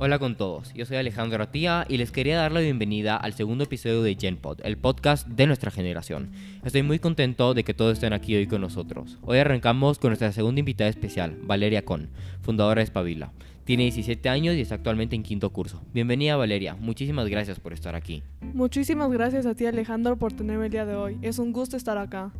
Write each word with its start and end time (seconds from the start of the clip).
Hola 0.00 0.20
con 0.20 0.36
todos, 0.36 0.72
yo 0.74 0.86
soy 0.86 0.96
Alejandro 0.96 1.42
Atía 1.42 1.84
y 1.88 1.96
les 1.96 2.12
quería 2.12 2.36
dar 2.38 2.52
la 2.52 2.60
bienvenida 2.60 3.16
al 3.16 3.32
segundo 3.32 3.64
episodio 3.64 4.00
de 4.00 4.14
GenPod, 4.14 4.60
el 4.62 4.78
podcast 4.78 5.26
de 5.26 5.48
nuestra 5.48 5.72
generación. 5.72 6.30
Estoy 6.64 6.84
muy 6.84 7.00
contento 7.00 7.52
de 7.52 7.64
que 7.64 7.74
todos 7.74 7.94
estén 7.94 8.12
aquí 8.12 8.36
hoy 8.36 8.46
con 8.46 8.60
nosotros. 8.60 9.18
Hoy 9.22 9.38
arrancamos 9.38 9.98
con 9.98 10.10
nuestra 10.10 10.30
segunda 10.30 10.60
invitada 10.60 10.88
especial, 10.88 11.36
Valeria 11.42 11.84
Con, 11.84 12.10
fundadora 12.42 12.78
de 12.78 12.84
Espabila. 12.84 13.32
Tiene 13.64 13.82
17 13.82 14.28
años 14.28 14.54
y 14.54 14.60
está 14.60 14.76
actualmente 14.76 15.16
en 15.16 15.24
quinto 15.24 15.50
curso. 15.50 15.82
Bienvenida 15.92 16.36
Valeria, 16.36 16.76
muchísimas 16.76 17.26
gracias 17.26 17.58
por 17.58 17.72
estar 17.72 17.96
aquí. 17.96 18.22
Muchísimas 18.40 19.10
gracias 19.10 19.46
a 19.46 19.56
ti 19.56 19.66
Alejandro 19.66 20.16
por 20.16 20.32
tenerme 20.32 20.66
el 20.66 20.70
día 20.70 20.86
de 20.86 20.94
hoy. 20.94 21.18
Es 21.22 21.40
un 21.40 21.52
gusto 21.52 21.76
estar 21.76 21.98
acá. 21.98 22.30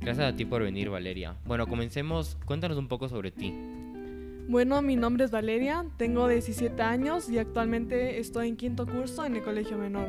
Gracias 0.00 0.32
a 0.32 0.34
ti 0.34 0.46
por 0.46 0.62
venir 0.62 0.88
Valeria. 0.88 1.36
Bueno, 1.44 1.66
comencemos. 1.66 2.38
Cuéntanos 2.46 2.78
un 2.78 2.88
poco 2.88 3.10
sobre 3.10 3.30
ti. 3.30 3.52
Bueno, 4.48 4.82
mi 4.82 4.96
nombre 4.96 5.24
es 5.24 5.30
Valeria, 5.30 5.86
tengo 5.96 6.28
17 6.28 6.82
años 6.82 7.30
y 7.30 7.38
actualmente 7.38 8.18
estoy 8.18 8.48
en 8.48 8.56
quinto 8.56 8.86
curso 8.86 9.24
en 9.24 9.36
el 9.36 9.42
colegio 9.42 9.78
menor. 9.78 10.08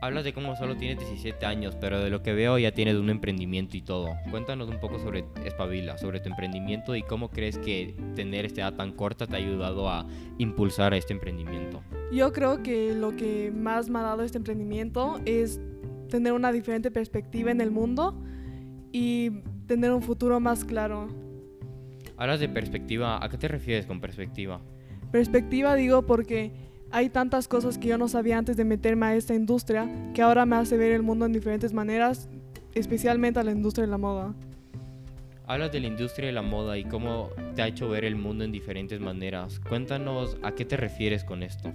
Hablas 0.00 0.24
de 0.24 0.34
cómo 0.34 0.54
solo 0.54 0.76
tienes 0.76 0.98
17 0.98 1.46
años, 1.46 1.76
pero 1.80 1.98
de 1.98 2.10
lo 2.10 2.22
que 2.22 2.34
veo 2.34 2.58
ya 2.58 2.72
tienes 2.72 2.96
un 2.96 3.08
emprendimiento 3.08 3.76
y 3.78 3.80
todo. 3.80 4.10
Cuéntanos 4.30 4.68
un 4.68 4.78
poco 4.78 4.98
sobre 4.98 5.24
Espabila, 5.46 5.96
sobre 5.96 6.20
tu 6.20 6.28
emprendimiento 6.28 6.94
y 6.94 7.02
cómo 7.02 7.30
crees 7.30 7.56
que 7.56 7.96
tener 8.14 8.44
esta 8.44 8.60
edad 8.60 8.74
tan 8.74 8.92
corta 8.92 9.26
te 9.26 9.34
ha 9.34 9.38
ayudado 9.38 9.88
a 9.88 10.06
impulsar 10.36 10.92
este 10.92 11.14
emprendimiento. 11.14 11.82
Yo 12.12 12.34
creo 12.34 12.62
que 12.62 12.94
lo 12.94 13.16
que 13.16 13.50
más 13.50 13.88
me 13.88 14.00
ha 14.00 14.02
dado 14.02 14.22
este 14.22 14.36
emprendimiento 14.36 15.20
es 15.24 15.58
tener 16.10 16.34
una 16.34 16.52
diferente 16.52 16.90
perspectiva 16.90 17.50
en 17.50 17.62
el 17.62 17.70
mundo 17.70 18.14
y 18.92 19.30
tener 19.66 19.90
un 19.90 20.02
futuro 20.02 20.38
más 20.38 20.66
claro. 20.66 21.08
Hablas 22.16 22.40
de 22.40 22.48
perspectiva, 22.48 23.22
¿a 23.22 23.28
qué 23.28 23.36
te 23.38 23.48
refieres 23.48 23.86
con 23.86 24.00
perspectiva? 24.00 24.60
Perspectiva 25.10 25.74
digo 25.74 26.02
porque 26.02 26.52
hay 26.90 27.08
tantas 27.08 27.48
cosas 27.48 27.76
que 27.76 27.88
yo 27.88 27.98
no 27.98 28.08
sabía 28.08 28.38
antes 28.38 28.56
de 28.56 28.64
meterme 28.64 29.06
a 29.06 29.16
esta 29.16 29.34
industria 29.34 29.88
que 30.14 30.22
ahora 30.22 30.46
me 30.46 30.56
hace 30.56 30.76
ver 30.76 30.92
el 30.92 31.02
mundo 31.02 31.26
en 31.26 31.32
diferentes 31.32 31.72
maneras, 31.72 32.28
especialmente 32.74 33.40
a 33.40 33.42
la 33.42 33.50
industria 33.50 33.84
de 33.84 33.90
la 33.90 33.98
moda. 33.98 34.34
Hablas 35.46 35.72
de 35.72 35.80
la 35.80 35.88
industria 35.88 36.26
de 36.28 36.32
la 36.32 36.42
moda 36.42 36.78
y 36.78 36.84
cómo 36.84 37.30
te 37.54 37.62
ha 37.62 37.66
hecho 37.66 37.88
ver 37.88 38.04
el 38.04 38.16
mundo 38.16 38.44
en 38.44 38.52
diferentes 38.52 39.00
maneras. 39.00 39.60
Cuéntanos 39.60 40.38
a 40.42 40.52
qué 40.52 40.64
te 40.64 40.76
refieres 40.76 41.24
con 41.24 41.42
esto. 41.42 41.72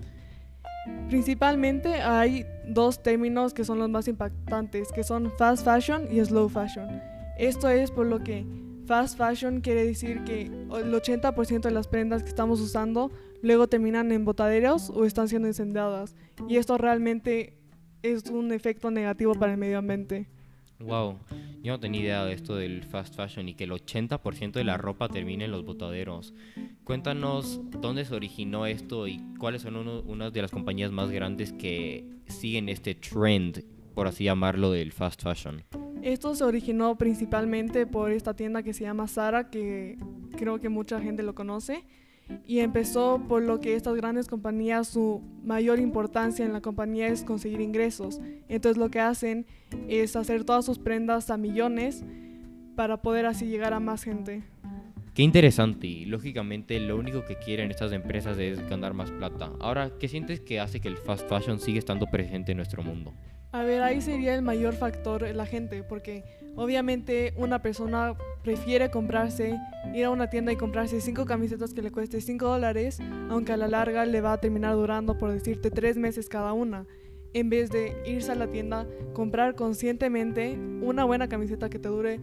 Principalmente 1.10 1.96
hay 1.96 2.46
dos 2.66 3.04
términos 3.04 3.54
que 3.54 3.66
son 3.66 3.78
los 3.78 3.90
más 3.90 4.08
impactantes, 4.08 4.92
que 4.92 5.04
son 5.04 5.32
fast 5.38 5.66
fashion 5.66 6.08
y 6.10 6.24
slow 6.24 6.50
fashion. 6.50 7.02
Esto 7.38 7.70
es 7.70 7.92
por 7.92 8.08
lo 8.08 8.24
que 8.24 8.46
Fast 8.90 9.20
fashion 9.20 9.62
quiere 9.62 9.86
decir 9.86 10.24
que 10.24 10.46
el 10.48 10.92
80% 10.92 11.62
de 11.62 11.70
las 11.70 11.88
prendas 11.88 12.24
que 12.24 12.30
estamos 12.30 12.60
usando 12.60 13.12
luego 13.44 13.68
terminan 13.68 14.12
en 14.12 14.26
botaderos 14.26 14.90
o 14.90 15.06
están 15.06 15.28
siendo 15.28 15.48
incendiadas. 15.48 16.16
Y 16.48 16.56
esto 16.56 16.76
realmente 16.76 17.54
es 18.02 18.32
un 18.32 18.52
efecto 18.52 18.90
negativo 18.90 19.36
para 19.36 19.52
el 19.52 19.60
medio 19.60 19.78
ambiente. 19.78 20.28
Wow, 20.80 21.20
yo 21.62 21.74
no 21.74 21.80
tenía 21.80 22.02
idea 22.02 22.26
de 22.26 22.34
esto 22.34 22.56
del 22.56 22.84
fast 22.84 23.16
fashion 23.16 23.48
y 23.48 23.54
que 23.54 23.66
el 23.66 23.72
80% 23.74 24.54
de 24.54 24.64
la 24.64 24.78
ropa 24.78 25.08
termina 25.08 25.46
en 25.46 25.52
los 25.52 25.64
botaderos. 25.64 26.34
Cuéntanos 26.84 27.62
dónde 27.80 28.06
se 28.06 28.16
originó 28.16 28.66
esto 28.66 29.08
y 29.08 29.22
cuáles 29.38 29.62
son 29.62 29.78
unas 29.78 30.34
de 30.34 30.42
las 30.42 30.50
compañías 30.50 30.92
más 30.92 31.12
grandes 31.12 31.54
que 31.54 32.08
siguen 32.26 32.70
este 32.70 32.96
trend, 32.96 33.64
por 33.94 34.08
así 34.08 34.26
llamarlo, 34.26 34.72
del 34.72 34.92
fast 34.92 35.22
fashion. 35.24 35.64
Esto 36.02 36.34
se 36.34 36.44
originó 36.44 36.98
principalmente 36.98 37.86
por 37.86 38.12
esta 38.12 38.34
tienda 38.34 38.64
que 38.64 38.74
se 38.74 38.84
llama 38.84 39.08
Sara, 39.08 39.50
que 39.50 39.98
creo 40.38 40.60
que 40.60 40.70
mucha 40.70 41.02
gente 41.02 41.24
lo 41.24 41.36
conoce. 41.36 41.84
Y 42.46 42.60
empezó 42.60 43.22
por 43.28 43.42
lo 43.42 43.60
que 43.60 43.76
estas 43.76 43.96
grandes 43.96 44.28
compañías, 44.28 44.88
su 44.88 45.22
mayor 45.44 45.80
importancia 45.80 46.46
en 46.46 46.54
la 46.54 46.62
compañía 46.62 47.08
es 47.08 47.24
conseguir 47.24 47.60
ingresos. 47.60 48.22
Entonces 48.48 48.78
lo 48.78 48.90
que 48.90 49.00
hacen 49.00 49.46
es 49.88 50.16
hacer 50.16 50.44
todas 50.44 50.66
sus 50.66 50.78
prendas 50.78 51.32
a 51.32 51.38
millones 51.38 52.04
para 52.76 53.02
poder 53.02 53.26
así 53.26 53.48
llegar 53.48 53.74
a 53.74 53.80
más 53.80 54.04
gente. 54.04 54.44
Qué 55.16 55.24
interesante 55.24 55.88
y 55.88 56.06
lógicamente 56.06 56.80
lo 56.80 56.96
único 56.96 57.26
que 57.26 57.36
quieren 57.36 57.72
estas 57.72 57.92
empresas 57.92 58.38
es 58.38 58.62
ganar 58.70 58.94
más 58.94 59.12
plata. 59.12 59.52
Ahora, 59.60 59.92
¿qué 60.00 60.08
sientes 60.08 60.40
que 60.40 60.60
hace 60.60 60.80
que 60.80 60.88
el 60.88 60.98
fast 60.98 61.28
fashion 61.28 61.60
siga 61.60 61.80
estando 61.80 62.06
presente 62.06 62.52
en 62.52 62.58
nuestro 62.58 62.84
mundo? 62.84 63.14
A 63.52 63.64
ver, 63.64 63.82
ahí 63.82 64.00
sería 64.00 64.36
el 64.36 64.44
mayor 64.44 64.76
factor 64.76 65.24
la 65.34 65.46
gente, 65.46 65.82
porque 65.82 66.24
obviamente 66.56 67.34
una 67.36 67.62
persona 67.62 68.16
prefiere 68.44 68.92
comprarse, 68.92 69.58
ir 69.94 70.06
a 70.06 70.12
una 70.12 70.30
tienda 70.30 70.52
y 70.52 70.56
comprarse 70.56 71.02
cinco 71.02 71.26
camisetas 71.26 71.74
que 71.74 71.82
le 71.82 71.92
cueste 71.92 72.22
5 72.22 72.46
dólares, 72.46 73.00
aunque 73.30 73.54
a 73.54 73.58
la 73.58 73.68
larga 73.68 74.06
le 74.06 74.22
va 74.22 74.34
a 74.34 74.40
terminar 74.40 74.76
durando, 74.76 75.18
por 75.18 75.32
decirte, 75.32 75.72
tres 75.72 75.98
meses 75.98 76.30
cada 76.30 76.54
una, 76.54 76.86
en 77.34 77.50
vez 77.50 77.72
de 77.72 77.96
irse 78.06 78.32
a 78.32 78.36
la 78.36 78.48
tienda, 78.48 78.88
comprar 79.14 79.56
conscientemente 79.56 80.58
una 80.82 81.04
buena 81.04 81.28
camiseta 81.28 81.70
que 81.70 81.80
te 81.80 81.90
dure 81.90 82.20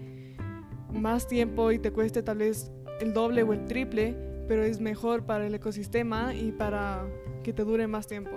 más 0.92 1.26
tiempo 1.26 1.72
y 1.72 1.78
te 1.80 1.90
cueste 1.90 2.22
tal 2.22 2.38
vez 2.38 2.70
el 3.00 3.12
doble 3.12 3.42
o 3.42 3.52
el 3.52 3.64
triple, 3.64 4.16
pero 4.46 4.62
es 4.62 4.80
mejor 4.80 5.26
para 5.26 5.46
el 5.46 5.54
ecosistema 5.54 6.34
y 6.34 6.52
para 6.52 7.04
que 7.42 7.52
te 7.52 7.64
dure 7.64 7.88
más 7.88 8.06
tiempo. 8.06 8.30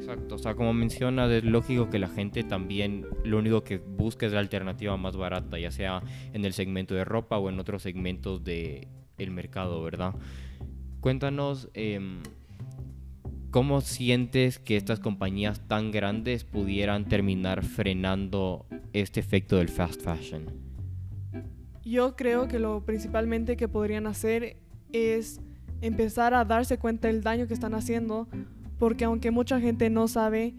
Exacto, 0.00 0.36
o 0.36 0.38
sea, 0.38 0.54
como 0.54 0.72
menciona, 0.72 1.26
es 1.26 1.44
lógico 1.44 1.90
que 1.90 1.98
la 1.98 2.08
gente 2.08 2.42
también 2.42 3.06
lo 3.22 3.36
único 3.36 3.64
que 3.64 3.76
busca 3.76 4.24
es 4.24 4.32
la 4.32 4.40
alternativa 4.40 4.96
más 4.96 5.14
barata, 5.14 5.58
ya 5.58 5.70
sea 5.70 6.02
en 6.32 6.46
el 6.46 6.54
segmento 6.54 6.94
de 6.94 7.04
ropa 7.04 7.36
o 7.36 7.50
en 7.50 7.60
otros 7.60 7.82
segmentos 7.82 8.42
del 8.42 8.88
el 9.18 9.30
mercado, 9.30 9.82
¿verdad? 9.82 10.14
Cuéntanos, 11.00 11.68
em, 11.74 12.22
¿cómo 13.50 13.82
sientes 13.82 14.58
que 14.58 14.78
estas 14.78 15.00
compañías 15.00 15.68
tan 15.68 15.90
grandes 15.90 16.44
pudieran 16.44 17.04
terminar 17.04 17.62
frenando 17.62 18.64
este 18.94 19.20
efecto 19.20 19.56
del 19.58 19.68
fast 19.68 20.00
fashion? 20.00 20.46
Yo 21.84 22.16
creo 22.16 22.48
que 22.48 22.58
lo 22.58 22.86
principalmente 22.86 23.58
que 23.58 23.68
podrían 23.68 24.06
hacer 24.06 24.56
es 24.94 25.42
empezar 25.82 26.32
a 26.32 26.46
darse 26.46 26.78
cuenta 26.78 27.08
del 27.08 27.22
daño 27.22 27.46
que 27.46 27.52
están 27.54 27.74
haciendo 27.74 28.28
porque 28.80 29.04
aunque 29.04 29.30
mucha 29.30 29.60
gente 29.60 29.90
no 29.90 30.08
sabe, 30.08 30.54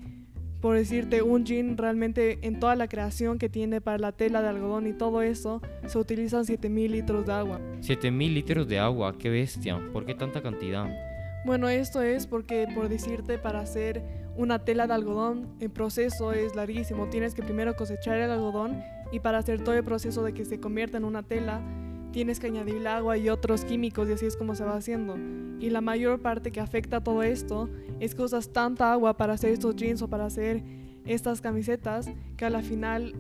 por 0.62 0.78
decirte, 0.78 1.24
un 1.24 1.44
jean 1.44 1.76
realmente 1.76 2.38
en 2.44 2.60
toda 2.60 2.76
la 2.76 2.88
creación 2.88 3.40
que 3.40 3.50
tiene 3.50 3.82
para 3.82 3.98
la 3.98 4.12
tela 4.12 4.44
de 4.44 4.48
algodón 4.48 4.86
y 4.86 4.94
todo 4.94 5.24
eso, 5.24 5.60
se 5.88 5.98
utilizan 5.98 6.46
7000 6.46 6.92
litros 6.92 7.26
de 7.26 7.34
agua. 7.34 7.60
7000 7.80 8.34
litros 8.34 8.68
de 8.68 8.78
agua, 8.78 9.18
qué 9.18 9.32
bestia, 9.32 9.82
¿por 9.92 10.06
qué 10.06 10.14
tanta 10.14 10.44
cantidad? 10.44 10.88
Bueno, 11.46 11.68
esto 11.68 12.04
es 12.04 12.28
porque, 12.28 12.68
por 12.76 12.90
decirte, 12.90 13.40
para 13.40 13.62
hacer 13.62 14.04
una 14.38 14.60
tela 14.60 14.86
de 14.86 14.94
algodón, 14.94 15.48
el 15.60 15.72
proceso 15.72 16.32
es 16.32 16.56
larguísimo. 16.56 17.08
Tienes 17.08 17.34
que 17.34 17.42
primero 17.42 17.76
cosechar 17.76 18.20
el 18.20 18.30
algodón 18.30 18.84
y 19.12 19.20
para 19.20 19.40
hacer 19.40 19.64
todo 19.64 19.74
el 19.74 19.84
proceso 19.84 20.24
de 20.24 20.34
que 20.34 20.46
se 20.46 20.60
convierta 20.60 20.98
en 20.98 21.06
una 21.06 21.24
tela, 21.24 21.60
tienes 22.12 22.40
que 22.40 22.48
añadirle 22.48 22.90
agua 22.90 23.18
y 23.18 23.30
otros 23.30 23.66
químicos 23.66 24.10
y 24.10 24.14
así 24.14 24.26
es 24.26 24.36
como 24.36 24.56
se 24.56 24.64
va 24.64 24.76
haciendo. 24.76 25.18
Y 25.60 25.70
la 25.70 25.82
mayor 25.82 26.20
parte 26.20 26.52
que 26.52 26.60
afecta 26.60 26.98
a 26.98 27.04
todo 27.04 27.24
esto 27.24 27.70
es 28.00 28.16
que 28.16 28.22
usas 28.24 28.50
tanta 28.50 28.92
agua 28.92 29.18
para 29.18 29.34
hacer 29.34 29.52
estos 29.52 29.76
jeans 29.76 30.02
o 30.02 30.08
para 30.08 30.26
hacer 30.26 30.64
estas 31.06 31.42
camisetas 31.42 32.10
que 32.38 32.46
a 32.46 32.50
la 32.50 32.62
final 32.62 33.14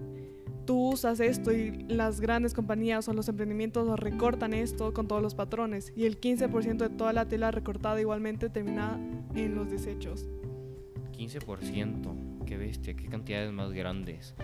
tú 0.66 0.91
usas 0.91 1.19
esto 1.19 1.51
y 1.51 1.72
las 1.88 2.22
grandes 2.22 2.53
compañías 2.53 3.07
o 3.07 3.13
los 3.13 3.28
emprendimientos 3.28 4.00
recortan 4.00 4.53
esto 4.53 4.94
con 4.94 5.07
todos 5.07 5.22
los 5.22 5.35
patrones 5.35 5.91
y 5.96 6.06
el 6.06 6.19
15% 6.19 6.78
de 6.78 6.90
toda 6.90 7.13
la 7.13 7.28
tela 7.28 7.51
recortada 7.51 8.00
igualmente 8.00 8.50
termina 8.50 9.00
en 9.35 9.56
los 9.56 9.69
desechos. 9.69 10.30
15%, 11.18 12.46
qué 12.46 12.57
bestia, 12.57 12.96
qué 12.96 13.07
cantidades 13.07 13.51
más 13.51 13.72
grandes. 13.72 14.35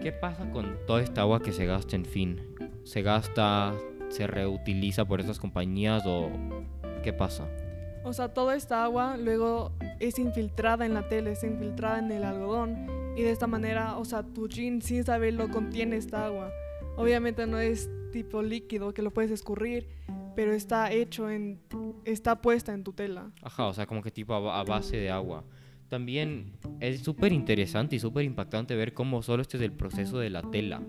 ¿Qué 0.00 0.12
pasa 0.12 0.50
con 0.50 0.76
toda 0.86 1.02
esta 1.02 1.22
agua 1.22 1.40
que 1.40 1.52
se 1.52 1.66
gasta 1.66 1.96
en 1.96 2.04
fin? 2.04 2.53
¿Se 2.84 3.02
gasta, 3.02 3.74
se 4.08 4.26
reutiliza 4.26 5.04
por 5.04 5.20
estas 5.20 5.38
compañías 5.38 6.02
o 6.06 6.30
qué 7.02 7.12
pasa? 7.12 7.48
O 8.04 8.12
sea, 8.12 8.28
toda 8.28 8.54
esta 8.54 8.84
agua 8.84 9.16
luego 9.16 9.72
es 9.98 10.18
infiltrada 10.18 10.84
en 10.84 10.94
la 10.94 11.08
tela, 11.08 11.30
es 11.30 11.42
infiltrada 11.42 11.98
en 11.98 12.12
el 12.12 12.24
algodón 12.24 12.86
y 13.16 13.22
de 13.22 13.30
esta 13.30 13.46
manera, 13.46 13.96
o 13.96 14.04
sea, 14.04 14.22
tu 14.22 14.48
jean 14.48 14.82
sin 14.82 15.04
saberlo 15.04 15.48
contiene 15.48 15.96
esta 15.96 16.26
agua. 16.26 16.50
Obviamente 16.96 17.46
no 17.46 17.58
es 17.58 17.90
tipo 18.12 18.42
líquido 18.42 18.92
que 18.92 19.02
lo 19.02 19.10
puedes 19.10 19.30
escurrir, 19.30 19.88
pero 20.36 20.52
está 20.52 20.92
hecho 20.92 21.30
en, 21.30 21.60
está 22.04 22.42
puesta 22.42 22.74
en 22.74 22.84
tu 22.84 22.92
tela. 22.92 23.30
Ajá, 23.42 23.66
o 23.66 23.72
sea, 23.72 23.86
como 23.86 24.02
que 24.02 24.10
tipo 24.10 24.34
a 24.34 24.62
base 24.64 24.98
de 24.98 25.10
agua 25.10 25.44
también 25.88 26.52
es 26.80 27.02
súper 27.02 27.32
interesante 27.32 27.96
y 27.96 28.00
súper 28.00 28.24
impactante 28.24 28.74
ver 28.74 28.94
cómo 28.94 29.22
solo 29.22 29.42
este 29.42 29.58
es 29.58 29.62
el 29.62 29.72
proceso 29.72 30.18
de 30.18 30.28
la 30.28 30.42
tela. 30.42 30.82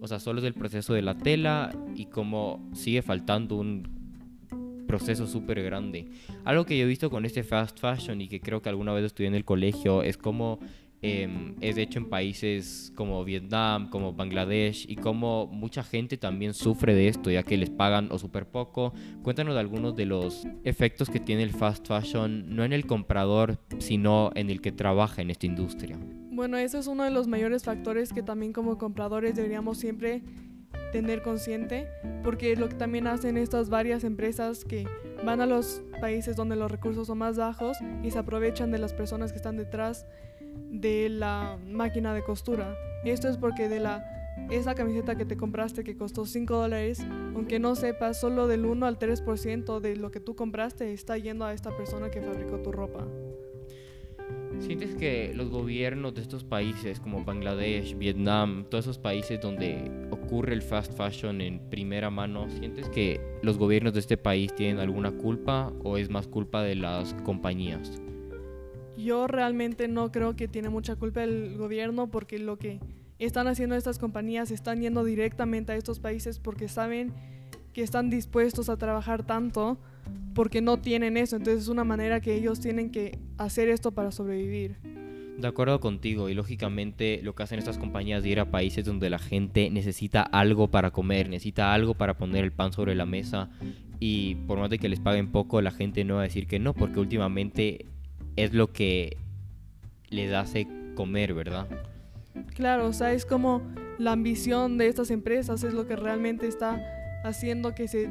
O 0.00 0.08
sea, 0.08 0.18
solo 0.18 0.40
es 0.40 0.46
el 0.46 0.54
proceso 0.54 0.94
de 0.94 1.02
la 1.02 1.16
tela 1.16 1.70
y 1.94 2.06
cómo 2.06 2.70
sigue 2.72 3.02
faltando 3.02 3.56
un 3.56 4.00
proceso 4.90 5.28
súper 5.28 5.62
grande. 5.62 6.08
Algo 6.44 6.66
que 6.66 6.76
yo 6.76 6.84
he 6.84 6.88
visto 6.88 7.10
con 7.10 7.24
este 7.24 7.44
fast 7.44 7.78
fashion 7.78 8.20
y 8.20 8.26
que 8.26 8.40
creo 8.40 8.60
que 8.60 8.68
alguna 8.68 8.92
vez 8.92 9.04
estudié 9.04 9.28
en 9.28 9.36
el 9.36 9.44
colegio 9.44 10.02
es 10.02 10.16
como 10.16 10.58
em, 11.00 11.54
es 11.60 11.78
hecho 11.78 12.00
en 12.00 12.08
países 12.08 12.92
como 12.96 13.24
Vietnam, 13.24 13.88
como 13.88 14.14
Bangladesh 14.14 14.86
y 14.88 14.96
como 14.96 15.46
mucha 15.46 15.84
gente 15.84 16.16
también 16.16 16.54
sufre 16.54 16.92
de 16.94 17.06
esto 17.06 17.30
ya 17.30 17.44
que 17.44 17.56
les 17.56 17.70
pagan 17.70 18.08
o 18.10 18.18
súper 18.18 18.46
poco. 18.46 18.92
Cuéntanos 19.22 19.54
de 19.54 19.60
algunos 19.60 19.94
de 19.94 20.06
los 20.06 20.44
efectos 20.64 21.08
que 21.08 21.20
tiene 21.20 21.44
el 21.44 21.50
fast 21.50 21.86
fashion, 21.86 22.56
no 22.56 22.64
en 22.64 22.72
el 22.72 22.84
comprador, 22.86 23.60
sino 23.78 24.32
en 24.34 24.50
el 24.50 24.60
que 24.60 24.72
trabaja 24.72 25.22
en 25.22 25.30
esta 25.30 25.46
industria. 25.46 25.98
Bueno, 26.40 26.56
eso 26.56 26.78
es 26.78 26.86
uno 26.86 27.04
de 27.04 27.10
los 27.10 27.28
mayores 27.28 27.64
factores 27.64 28.14
que 28.14 28.22
también 28.22 28.54
como 28.54 28.78
compradores 28.78 29.34
deberíamos 29.34 29.76
siempre 29.76 30.22
tener 30.90 31.20
consciente, 31.20 31.86
porque 32.24 32.56
lo 32.56 32.70
que 32.70 32.76
también 32.76 33.08
hacen 33.08 33.36
estas 33.36 33.68
varias 33.68 34.04
empresas 34.04 34.64
que 34.64 34.86
van 35.22 35.42
a 35.42 35.46
los 35.46 35.82
países 36.00 36.36
donde 36.36 36.56
los 36.56 36.70
recursos 36.70 37.08
son 37.08 37.18
más 37.18 37.36
bajos 37.36 37.76
y 38.02 38.10
se 38.10 38.18
aprovechan 38.18 38.70
de 38.70 38.78
las 38.78 38.94
personas 38.94 39.32
que 39.32 39.36
están 39.36 39.58
detrás 39.58 40.06
de 40.70 41.10
la 41.10 41.58
máquina 41.68 42.14
de 42.14 42.22
costura. 42.22 42.74
Esto 43.04 43.28
es 43.28 43.36
porque 43.36 43.68
de 43.68 43.80
la 43.80 44.02
esa 44.50 44.74
camiseta 44.74 45.16
que 45.16 45.26
te 45.26 45.36
compraste 45.36 45.84
que 45.84 45.98
costó 45.98 46.24
5 46.24 46.56
dólares, 46.56 47.00
aunque 47.34 47.58
no 47.58 47.74
sepas, 47.74 48.18
solo 48.18 48.46
del 48.46 48.64
1 48.64 48.86
al 48.86 48.98
3% 48.98 49.78
de 49.80 49.94
lo 49.94 50.10
que 50.10 50.20
tú 50.20 50.36
compraste 50.36 50.94
está 50.94 51.18
yendo 51.18 51.44
a 51.44 51.52
esta 51.52 51.76
persona 51.76 52.10
que 52.10 52.22
fabricó 52.22 52.60
tu 52.60 52.72
ropa. 52.72 53.06
¿Sientes 54.60 54.94
que 54.94 55.32
los 55.34 55.48
gobiernos 55.48 56.14
de 56.14 56.20
estos 56.20 56.44
países 56.44 57.00
como 57.00 57.24
Bangladesh, 57.24 57.96
Vietnam, 57.96 58.66
todos 58.68 58.84
esos 58.84 58.98
países 58.98 59.40
donde 59.40 59.90
ocurre 60.10 60.52
el 60.52 60.62
fast 60.62 60.92
fashion 60.96 61.40
en 61.40 61.58
primera 61.70 62.10
mano, 62.10 62.48
¿sientes 62.50 62.88
que 62.90 63.20
los 63.42 63.56
gobiernos 63.56 63.94
de 63.94 64.00
este 64.00 64.18
país 64.18 64.54
tienen 64.54 64.78
alguna 64.78 65.12
culpa 65.12 65.72
o 65.82 65.96
es 65.96 66.10
más 66.10 66.28
culpa 66.28 66.62
de 66.62 66.76
las 66.76 67.14
compañías? 67.24 68.00
Yo 68.98 69.26
realmente 69.26 69.88
no 69.88 70.12
creo 70.12 70.36
que 70.36 70.46
tiene 70.46 70.68
mucha 70.68 70.94
culpa 70.94 71.24
el 71.24 71.56
gobierno 71.56 72.08
porque 72.10 72.38
lo 72.38 72.58
que 72.58 72.80
están 73.18 73.48
haciendo 73.48 73.76
estas 73.76 73.98
compañías 73.98 74.50
están 74.50 74.82
yendo 74.82 75.04
directamente 75.04 75.72
a 75.72 75.76
estos 75.76 76.00
países 76.00 76.38
porque 76.38 76.68
saben 76.68 77.12
que 77.72 77.82
están 77.82 78.10
dispuestos 78.10 78.68
a 78.68 78.76
trabajar 78.76 79.24
tanto 79.24 79.78
porque 80.34 80.60
no 80.60 80.78
tienen 80.78 81.16
eso. 81.16 81.36
Entonces 81.36 81.64
es 81.64 81.68
una 81.68 81.84
manera 81.84 82.20
que 82.20 82.34
ellos 82.34 82.60
tienen 82.60 82.90
que 82.90 83.18
hacer 83.38 83.68
esto 83.68 83.92
para 83.92 84.12
sobrevivir. 84.12 84.76
De 85.38 85.48
acuerdo 85.48 85.80
contigo, 85.80 86.28
y 86.28 86.34
lógicamente 86.34 87.20
lo 87.22 87.34
que 87.34 87.42
hacen 87.42 87.58
estas 87.58 87.78
compañías 87.78 88.22
de 88.22 88.28
ir 88.28 88.40
a 88.40 88.50
países 88.50 88.84
donde 88.84 89.08
la 89.08 89.18
gente 89.18 89.70
necesita 89.70 90.22
algo 90.22 90.68
para 90.68 90.90
comer, 90.90 91.30
necesita 91.30 91.72
algo 91.72 91.94
para 91.94 92.18
poner 92.18 92.44
el 92.44 92.52
pan 92.52 92.74
sobre 92.74 92.94
la 92.94 93.06
mesa, 93.06 93.48
y 94.00 94.34
por 94.46 94.58
más 94.58 94.68
de 94.68 94.78
que 94.78 94.90
les 94.90 95.00
paguen 95.00 95.32
poco, 95.32 95.62
la 95.62 95.70
gente 95.70 96.04
no 96.04 96.16
va 96.16 96.20
a 96.20 96.24
decir 96.24 96.46
que 96.46 96.58
no, 96.58 96.74
porque 96.74 97.00
últimamente 97.00 97.86
es 98.36 98.52
lo 98.52 98.72
que 98.72 99.16
les 100.10 100.30
hace 100.34 100.68
comer, 100.94 101.32
¿verdad? 101.32 101.68
Claro, 102.54 102.88
o 102.88 102.92
sea, 102.92 103.14
es 103.14 103.24
como 103.24 103.62
la 103.98 104.12
ambición 104.12 104.76
de 104.76 104.88
estas 104.88 105.10
empresas, 105.10 105.64
es 105.64 105.72
lo 105.72 105.86
que 105.86 105.96
realmente 105.96 106.48
está 106.48 106.99
haciendo 107.24 107.74
que 107.74 107.88
se 107.88 108.10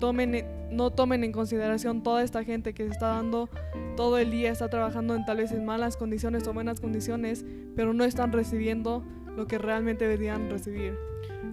tomen, 0.00 0.44
no 0.70 0.90
tomen 0.90 1.24
en 1.24 1.32
consideración 1.32 2.02
toda 2.02 2.22
esta 2.22 2.44
gente 2.44 2.74
que 2.74 2.84
se 2.84 2.90
está 2.90 3.08
dando 3.08 3.48
todo 3.96 4.18
el 4.18 4.30
día, 4.30 4.50
está 4.50 4.68
trabajando 4.68 5.14
en 5.14 5.24
tal 5.24 5.36
vez 5.38 5.52
en 5.52 5.64
malas 5.64 5.96
condiciones 5.96 6.46
o 6.46 6.52
buenas 6.52 6.80
condiciones, 6.80 7.44
pero 7.76 7.92
no 7.92 8.04
están 8.04 8.32
recibiendo 8.32 9.04
lo 9.36 9.46
que 9.46 9.58
realmente 9.58 10.06
deberían 10.06 10.50
recibir. 10.50 10.94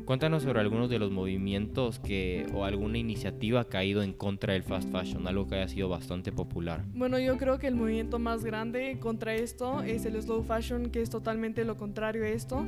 Cuéntanos 0.06 0.44
sobre 0.44 0.60
algunos 0.60 0.90
de 0.90 0.98
los 0.98 1.12
movimientos 1.12 2.00
que 2.00 2.48
o 2.54 2.66
alguna 2.66 2.98
iniciativa 2.98 3.68
que 3.68 3.78
ha 3.78 3.84
ido 3.84 4.02
en 4.02 4.14
contra 4.14 4.54
del 4.54 4.64
fast 4.64 4.92
fashion, 4.92 5.28
algo 5.28 5.48
que 5.48 5.56
haya 5.56 5.68
sido 5.68 5.88
bastante 5.88 6.32
popular. 6.32 6.84
Bueno, 6.96 7.20
yo 7.20 7.38
creo 7.38 7.60
que 7.60 7.68
el 7.68 7.76
movimiento 7.76 8.18
más 8.18 8.44
grande 8.44 8.98
contra 9.00 9.36
esto 9.36 9.84
es 9.84 10.06
el 10.06 10.20
slow 10.20 10.44
fashion, 10.44 10.90
que 10.90 11.02
es 11.02 11.12
totalmente 11.12 11.64
lo 11.64 11.78
contrario 11.78 12.24
a 12.24 12.30
esto, 12.30 12.66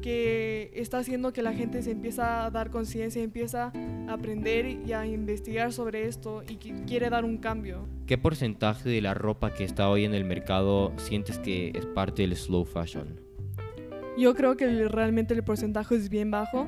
que 0.00 0.70
está 0.74 0.98
haciendo 0.98 1.32
que 1.32 1.42
la 1.42 1.52
gente 1.52 1.82
se 1.82 1.90
empieza 1.90 2.44
a 2.44 2.50
dar 2.50 2.70
conciencia, 2.70 3.22
empieza 3.22 3.72
a 4.08 4.12
aprender 4.12 4.66
y 4.66 4.92
a 4.92 5.06
investigar 5.06 5.72
sobre 5.72 6.06
esto 6.06 6.42
y 6.48 6.56
quiere 6.56 7.10
dar 7.10 7.24
un 7.24 7.38
cambio. 7.38 7.88
¿Qué 8.06 8.18
porcentaje 8.18 8.88
de 8.88 9.00
la 9.00 9.14
ropa 9.14 9.54
que 9.54 9.64
está 9.64 9.88
hoy 9.88 10.04
en 10.04 10.14
el 10.14 10.24
mercado 10.24 10.92
sientes 10.96 11.38
que 11.38 11.72
es 11.74 11.86
parte 11.86 12.22
del 12.22 12.36
slow 12.36 12.64
fashion? 12.64 13.20
Yo 14.18 14.34
creo 14.34 14.56
que 14.56 14.88
realmente 14.88 15.34
el 15.34 15.44
porcentaje 15.44 15.94
es 15.94 16.08
bien 16.08 16.30
bajo, 16.30 16.66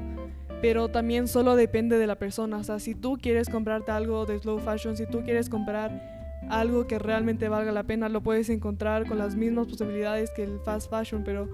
pero 0.60 0.88
también 0.88 1.26
solo 1.26 1.56
depende 1.56 1.98
de 1.98 2.06
la 2.06 2.16
persona. 2.16 2.58
O 2.58 2.64
sea, 2.64 2.78
si 2.78 2.94
tú 2.94 3.18
quieres 3.20 3.48
comprarte 3.48 3.90
algo 3.90 4.26
de 4.26 4.38
slow 4.38 4.58
fashion, 4.60 4.96
si 4.96 5.06
tú 5.06 5.22
quieres 5.22 5.50
comprar 5.50 6.22
algo 6.48 6.86
que 6.86 6.98
realmente 6.98 7.48
valga 7.48 7.72
la 7.72 7.82
pena, 7.82 8.08
lo 8.08 8.22
puedes 8.22 8.48
encontrar 8.48 9.06
con 9.06 9.18
las 9.18 9.36
mismas 9.36 9.66
posibilidades 9.66 10.30
que 10.30 10.44
el 10.44 10.60
fast 10.60 10.90
fashion, 10.90 11.24
pero 11.24 11.48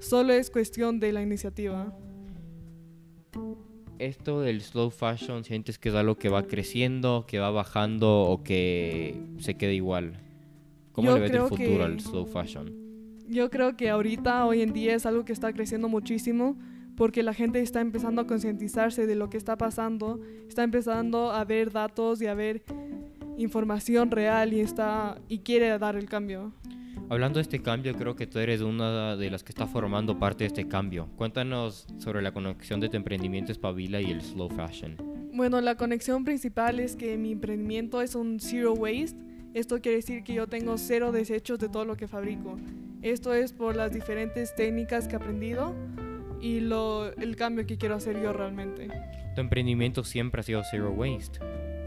solo 0.00 0.32
es 0.32 0.50
cuestión 0.50 1.00
de 1.00 1.12
la 1.12 1.22
iniciativa. 1.22 1.96
Esto 3.98 4.40
del 4.40 4.60
slow 4.60 4.90
fashion, 4.90 5.44
¿sientes 5.44 5.78
que 5.78 5.88
es 5.88 5.94
algo 5.94 6.16
que 6.16 6.28
va 6.28 6.44
creciendo, 6.44 7.24
que 7.26 7.38
va 7.38 7.50
bajando 7.50 8.22
o 8.22 8.42
que 8.44 9.20
se 9.38 9.56
queda 9.56 9.72
igual? 9.72 10.20
¿Cómo 10.92 11.12
le 11.12 11.20
ves 11.20 11.30
el 11.32 11.42
futuro 11.42 11.84
al 11.84 12.00
slow 12.00 12.26
fashion? 12.26 12.88
yo 13.28 13.50
creo 13.50 13.76
que 13.76 13.90
ahorita, 13.90 14.46
hoy 14.46 14.62
en 14.62 14.72
día, 14.72 14.94
es 14.94 15.06
algo 15.06 15.24
que 15.24 15.32
está 15.32 15.52
creciendo 15.52 15.88
muchísimo 15.88 16.56
porque 16.96 17.22
la 17.22 17.34
gente 17.34 17.60
está 17.60 17.80
empezando 17.80 18.22
a 18.22 18.26
concientizarse 18.26 19.06
de 19.06 19.14
lo 19.14 19.30
que 19.30 19.36
está 19.36 19.56
pasando, 19.56 20.18
está 20.48 20.64
empezando 20.64 21.30
a 21.30 21.44
ver 21.44 21.70
datos 21.70 22.20
y 22.20 22.26
a 22.26 22.34
ver 22.34 22.62
información 23.36 24.10
real 24.10 24.52
y, 24.52 24.60
está, 24.60 25.20
y 25.28 25.40
quiere 25.40 25.78
dar 25.78 25.94
el 25.94 26.06
cambio. 26.06 26.52
Hablando 27.10 27.38
de 27.38 27.42
este 27.42 27.62
cambio, 27.62 27.94
creo 27.94 28.14
que 28.16 28.26
tú 28.26 28.38
eres 28.38 28.60
una 28.60 29.16
de 29.16 29.30
las 29.30 29.42
que 29.42 29.50
está 29.50 29.66
formando 29.66 30.18
parte 30.18 30.44
de 30.44 30.48
este 30.48 30.68
cambio. 30.68 31.08
Cuéntanos 31.16 31.86
sobre 31.96 32.20
la 32.20 32.32
conexión 32.32 32.80
de 32.80 32.90
tu 32.90 32.98
emprendimiento 32.98 33.50
Espabila 33.50 33.98
y 33.98 34.10
el 34.10 34.20
slow 34.20 34.50
fashion. 34.50 34.96
Bueno, 35.32 35.62
la 35.62 35.76
conexión 35.76 36.24
principal 36.24 36.80
es 36.80 36.96
que 36.96 37.16
mi 37.16 37.32
emprendimiento 37.32 38.02
es 38.02 38.14
un 38.14 38.40
zero 38.40 38.74
waste. 38.74 39.16
Esto 39.54 39.80
quiere 39.80 39.96
decir 39.96 40.22
que 40.22 40.34
yo 40.34 40.48
tengo 40.48 40.76
cero 40.76 41.10
desechos 41.10 41.58
de 41.58 41.70
todo 41.70 41.86
lo 41.86 41.96
que 41.96 42.08
fabrico. 42.08 42.58
Esto 43.00 43.32
es 43.32 43.54
por 43.54 43.74
las 43.74 43.90
diferentes 43.90 44.54
técnicas 44.54 45.08
que 45.08 45.14
he 45.14 45.16
aprendido 45.16 45.74
y 46.42 46.60
lo, 46.60 47.10
el 47.14 47.36
cambio 47.36 47.64
que 47.66 47.78
quiero 47.78 47.94
hacer 47.94 48.20
yo 48.20 48.34
realmente. 48.34 48.88
Tu 49.34 49.40
emprendimiento 49.40 50.04
siempre 50.04 50.40
ha 50.40 50.44
sido 50.44 50.62
zero 50.70 50.90
waste. 50.90 51.38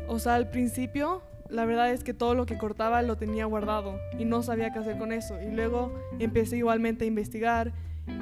O 0.08 0.18
sea, 0.18 0.34
al 0.34 0.50
principio 0.50 1.22
la 1.52 1.66
verdad 1.66 1.92
es 1.92 2.04
que 2.04 2.14
todo 2.14 2.34
lo 2.34 2.46
que 2.46 2.58
cortaba 2.58 3.02
lo 3.02 3.18
tenía 3.18 3.46
guardado 3.46 4.00
y 4.18 4.26
no 4.26 4.42
sabía 4.42 4.72
qué 4.72 4.80
hacer 4.80 4.98
con 4.98 5.12
eso. 5.12 5.40
Y 5.42 5.52
luego 5.52 5.94
empecé 6.20 6.58
igualmente 6.58 7.04
a 7.04 7.08
investigar 7.08 7.74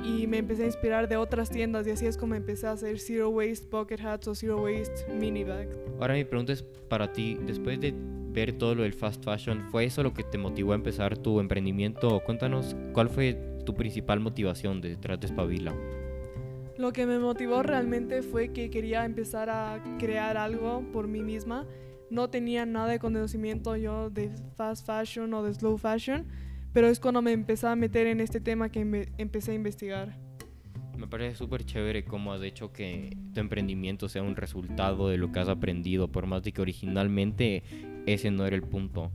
y 0.04 0.28
me 0.28 0.40
empecé 0.40 0.64
a 0.64 0.66
inspirar 0.66 1.08
de 1.08 1.16
otras 1.16 1.50
tiendas 1.50 1.88
y 1.88 1.92
así 1.92 2.06
es 2.06 2.18
como 2.18 2.36
empecé 2.36 2.68
a 2.68 2.72
hacer 2.72 3.00
zero 3.00 3.30
waste 3.30 3.68
bucket 3.72 4.02
hats 4.02 4.28
o 4.28 4.36
zero 4.36 4.62
waste 4.64 5.06
mini 5.14 5.44
bags. 5.44 5.78
Ahora 6.00 6.16
mi 6.16 6.26
pregunta 6.26 6.54
es 6.54 6.64
para 6.64 7.12
ti, 7.14 7.38
después 7.46 7.80
de 7.80 7.94
ver 8.32 8.54
todo 8.54 8.76
lo 8.76 8.84
del 8.84 8.94
fast 8.94 9.24
fashion, 9.24 9.64
¿fue 9.72 9.86
eso 9.86 10.04
lo 10.04 10.14
que 10.14 10.24
te 10.24 10.38
motivó 10.38 10.74
a 10.74 10.76
empezar 10.76 11.18
tu 11.18 11.40
emprendimiento? 11.40 12.22
Cuéntanos, 12.26 12.76
¿cuál 12.94 13.10
fue 13.10 13.34
tu 13.66 13.76
principal 13.76 14.20
motivación 14.20 14.82
detrás 14.82 15.20
de 15.20 15.28
Espabila? 15.28 15.74
Lo 16.78 16.94
que 16.94 17.06
me 17.06 17.20
motivó 17.20 17.62
realmente 17.62 18.22
fue 18.22 18.54
que 18.54 18.70
quería 18.70 19.04
empezar 19.04 19.50
a 19.50 19.84
crear 20.00 20.38
algo 20.38 20.82
por 20.94 21.08
mí 21.08 21.22
misma. 21.22 21.66
No 22.10 22.30
tenía 22.30 22.66
nada 22.66 22.88
de 22.88 23.00
conocimiento 23.00 23.76
yo 23.76 24.10
de 24.10 24.32
fast 24.56 24.86
fashion 24.86 25.34
o 25.34 25.44
de 25.44 25.54
slow 25.54 25.78
fashion, 25.78 26.26
pero 26.74 26.88
es 26.88 27.00
cuando 27.00 27.22
me 27.22 27.32
empecé 27.32 27.68
a 27.68 27.76
meter 27.76 28.08
en 28.08 28.20
este 28.20 28.40
tema 28.40 28.70
que 28.70 29.10
empecé 29.18 29.52
a 29.52 29.56
investigar. 29.56 30.18
Me 30.98 31.08
parece 31.08 31.38
súper 31.38 31.64
chévere 31.64 32.04
cómo 32.04 32.34
has 32.34 32.42
hecho 32.42 32.74
que 32.74 33.16
tu 33.34 33.40
emprendimiento 33.40 34.10
sea 34.10 34.22
un 34.22 34.36
resultado 34.36 35.08
de 35.08 35.18
lo 35.18 35.32
que 35.32 35.40
has 35.40 35.48
aprendido, 35.48 36.12
por 36.12 36.26
más 36.26 36.44
de 36.44 36.52
que 36.52 36.62
originalmente 36.62 37.64
ese 38.06 38.32
no 38.32 38.46
era 38.46 38.56
el 38.56 38.64
punto. 38.64 39.12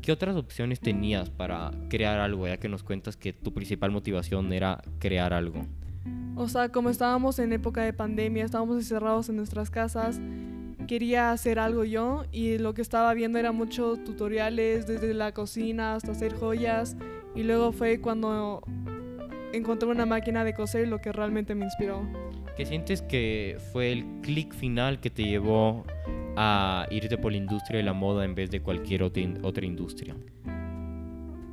¿Qué 0.00 0.12
otras 0.12 0.34
opciones 0.36 0.80
tenías 0.80 1.28
para 1.28 1.72
crear 1.90 2.20
algo, 2.20 2.48
ya 2.48 2.56
que 2.56 2.68
nos 2.68 2.82
cuentas 2.82 3.16
que 3.16 3.32
tu 3.32 3.52
principal 3.52 3.90
motivación 3.90 4.52
era 4.52 4.82
crear 4.98 5.34
algo? 5.34 5.66
O 6.36 6.48
sea, 6.48 6.70
como 6.70 6.90
estábamos 6.90 7.38
en 7.38 7.52
época 7.52 7.82
de 7.82 7.92
pandemia, 7.92 8.44
estábamos 8.44 8.76
encerrados 8.76 9.28
en 9.28 9.36
nuestras 9.36 9.70
casas, 9.70 10.20
quería 10.86 11.32
hacer 11.32 11.58
algo 11.58 11.84
yo 11.84 12.24
y 12.32 12.58
lo 12.58 12.74
que 12.74 12.82
estaba 12.82 13.12
viendo 13.14 13.38
era 13.38 13.52
muchos 13.52 14.02
tutoriales 14.04 14.86
desde 14.86 15.12
la 15.14 15.32
cocina 15.32 15.94
hasta 15.94 16.12
hacer 16.12 16.34
joyas 16.34 16.96
y 17.34 17.42
luego 17.42 17.72
fue 17.72 18.00
cuando 18.00 18.62
encontré 19.52 19.88
una 19.88 20.06
máquina 20.06 20.44
de 20.44 20.54
coser 20.54 20.88
lo 20.88 21.00
que 21.00 21.12
realmente 21.12 21.54
me 21.54 21.64
inspiró. 21.64 22.06
¿Qué 22.56 22.64
sientes 22.64 23.02
que 23.02 23.58
fue 23.72 23.92
el 23.92 24.04
clic 24.22 24.54
final 24.54 25.00
que 25.00 25.10
te 25.10 25.24
llevó 25.24 25.84
a 26.36 26.86
irte 26.90 27.18
por 27.18 27.32
la 27.32 27.38
industria 27.38 27.78
de 27.78 27.84
la 27.84 27.92
moda 27.92 28.24
en 28.24 28.34
vez 28.34 28.50
de 28.50 28.60
cualquier 28.60 29.02
otra 29.02 29.64
industria? 29.64 30.16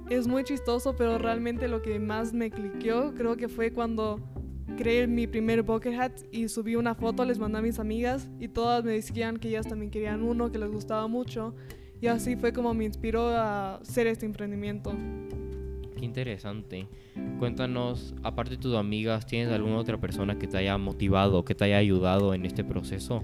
Es 0.10 0.28
muy 0.28 0.44
chistoso, 0.44 0.96
pero 0.96 1.18
realmente 1.18 1.68
lo 1.68 1.82
que 1.82 2.00
más 2.00 2.34
me 2.34 2.52
cliqueó 2.52 3.14
creo 3.16 3.36
que 3.36 3.48
fue 3.48 3.72
cuando 3.72 4.20
creé 4.76 5.08
mi 5.08 5.28
primer 5.28 5.64
bucket 5.64 6.00
hat 6.00 6.12
y 6.32 6.48
subí 6.48 6.76
una 6.76 6.96
foto, 6.96 7.26
les 7.26 7.40
mandé 7.40 7.60
a 7.60 7.62
mis 7.62 7.80
amigas 7.80 8.30
y 8.40 8.48
todas 8.48 8.84
me 8.84 8.94
decían 8.94 9.38
que 9.38 9.50
ellas 9.50 9.68
también 9.68 9.92
querían 9.92 10.24
uno, 10.24 10.52
que 10.52 10.58
les 10.58 10.72
gustaba 10.72 11.08
mucho. 11.08 11.56
Y 12.02 12.08
así 12.08 12.36
fue 12.36 12.52
como 12.52 12.74
me 12.74 12.86
inspiró 12.86 13.30
a 13.30 13.76
hacer 13.76 14.08
este 14.08 14.26
emprendimiento 14.26 14.94
Qué 15.98 16.06
interesante. 16.06 16.90
Cuéntanos, 17.40 18.14
aparte 18.24 18.52
de 18.52 18.58
tus 18.58 18.76
amigas, 18.76 19.26
¿tienes 19.26 19.50
alguna 19.54 19.78
otra 19.78 19.98
persona 19.98 20.38
que 20.38 20.48
te 20.48 20.58
haya 20.58 20.78
motivado, 20.78 21.46
que 21.46 21.56
te 21.56 21.64
haya 21.64 21.78
ayudado 21.78 22.34
en 22.34 22.46
este 22.46 22.66
proceso? 22.66 23.24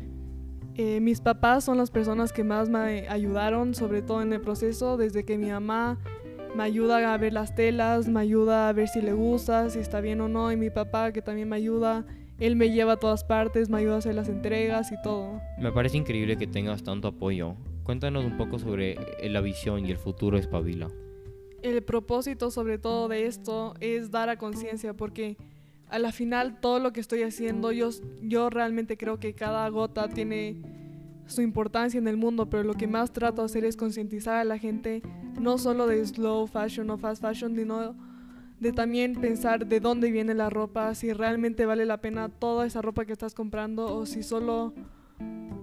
Eh, 0.75 1.01
mis 1.01 1.19
papás 1.19 1.65
son 1.65 1.77
las 1.77 1.91
personas 1.91 2.31
que 2.31 2.45
más 2.45 2.69
me 2.69 3.09
ayudaron, 3.09 3.75
sobre 3.75 4.01
todo 4.01 4.21
en 4.21 4.31
el 4.31 4.39
proceso, 4.39 4.95
desde 4.95 5.25
que 5.25 5.37
mi 5.37 5.49
mamá 5.49 5.99
me 6.55 6.63
ayuda 6.63 7.13
a 7.13 7.17
ver 7.17 7.33
las 7.33 7.55
telas, 7.55 8.07
me 8.07 8.19
ayuda 8.19 8.69
a 8.69 8.73
ver 8.73 8.87
si 8.87 9.01
le 9.01 9.13
gusta, 9.13 9.69
si 9.69 9.79
está 9.79 10.01
bien 10.01 10.21
o 10.21 10.27
no, 10.27 10.51
y 10.51 10.57
mi 10.57 10.69
papá 10.69 11.11
que 11.11 11.21
también 11.21 11.49
me 11.49 11.55
ayuda, 11.55 12.05
él 12.39 12.55
me 12.55 12.71
lleva 12.71 12.93
a 12.93 12.97
todas 12.97 13.23
partes, 13.23 13.69
me 13.69 13.77
ayuda 13.79 13.95
a 13.95 13.97
hacer 13.99 14.15
las 14.15 14.29
entregas 14.29 14.91
y 14.91 15.01
todo. 15.01 15.41
Me 15.59 15.71
parece 15.71 15.97
increíble 15.97 16.37
que 16.37 16.47
tengas 16.47 16.83
tanto 16.83 17.09
apoyo. 17.09 17.55
Cuéntanos 17.83 18.23
un 18.23 18.37
poco 18.37 18.59
sobre 18.59 18.93
eh, 19.19 19.29
la 19.29 19.41
visión 19.41 19.85
y 19.85 19.91
el 19.91 19.97
futuro 19.97 20.37
de 20.37 20.41
Espabila. 20.41 20.89
El 21.61 21.83
propósito 21.83 22.51
sobre 22.51 22.77
todo 22.77 23.07
de 23.09 23.25
esto 23.25 23.73
es 23.79 24.11
dar 24.11 24.29
a 24.29 24.37
conciencia 24.37 24.93
porque 24.93 25.37
a 25.89 25.99
la 25.99 26.11
final 26.11 26.59
todo 26.61 26.79
lo 26.79 26.93
que 26.93 27.01
estoy 27.01 27.23
haciendo, 27.23 27.71
yo, 27.71 27.89
yo 28.21 28.49
realmente 28.49 28.95
creo 28.95 29.19
que 29.19 29.33
cada 29.33 29.67
gota 29.69 30.07
tiene 30.07 30.55
su 31.29 31.41
importancia 31.41 31.97
en 31.97 32.07
el 32.07 32.17
mundo, 32.17 32.49
pero 32.49 32.63
lo 32.63 32.73
que 32.73 32.87
más 32.87 33.11
trato 33.11 33.41
de 33.41 33.45
hacer 33.45 33.65
es 33.65 33.77
concientizar 33.77 34.35
a 34.35 34.43
la 34.43 34.57
gente 34.57 35.01
no 35.39 35.57
solo 35.57 35.87
de 35.87 36.05
slow 36.05 36.47
fashion 36.47 36.89
o 36.89 36.97
fast 36.97 37.21
fashion, 37.21 37.55
sino 37.55 37.95
de 38.59 38.73
también 38.73 39.15
pensar 39.15 39.67
de 39.67 39.79
dónde 39.79 40.11
viene 40.11 40.33
la 40.33 40.49
ropa, 40.49 40.93
si 40.95 41.13
realmente 41.13 41.65
vale 41.65 41.85
la 41.85 42.01
pena 42.01 42.29
toda 42.29 42.65
esa 42.65 42.81
ropa 42.81 43.05
que 43.05 43.13
estás 43.13 43.33
comprando 43.33 43.95
o 43.95 44.05
si 44.05 44.23
solo 44.23 44.73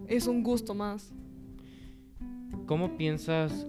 es 0.08 0.26
un 0.26 0.42
gusto 0.42 0.75
más. 0.75 1.12
¿Cómo 2.66 2.96
piensas 2.96 3.66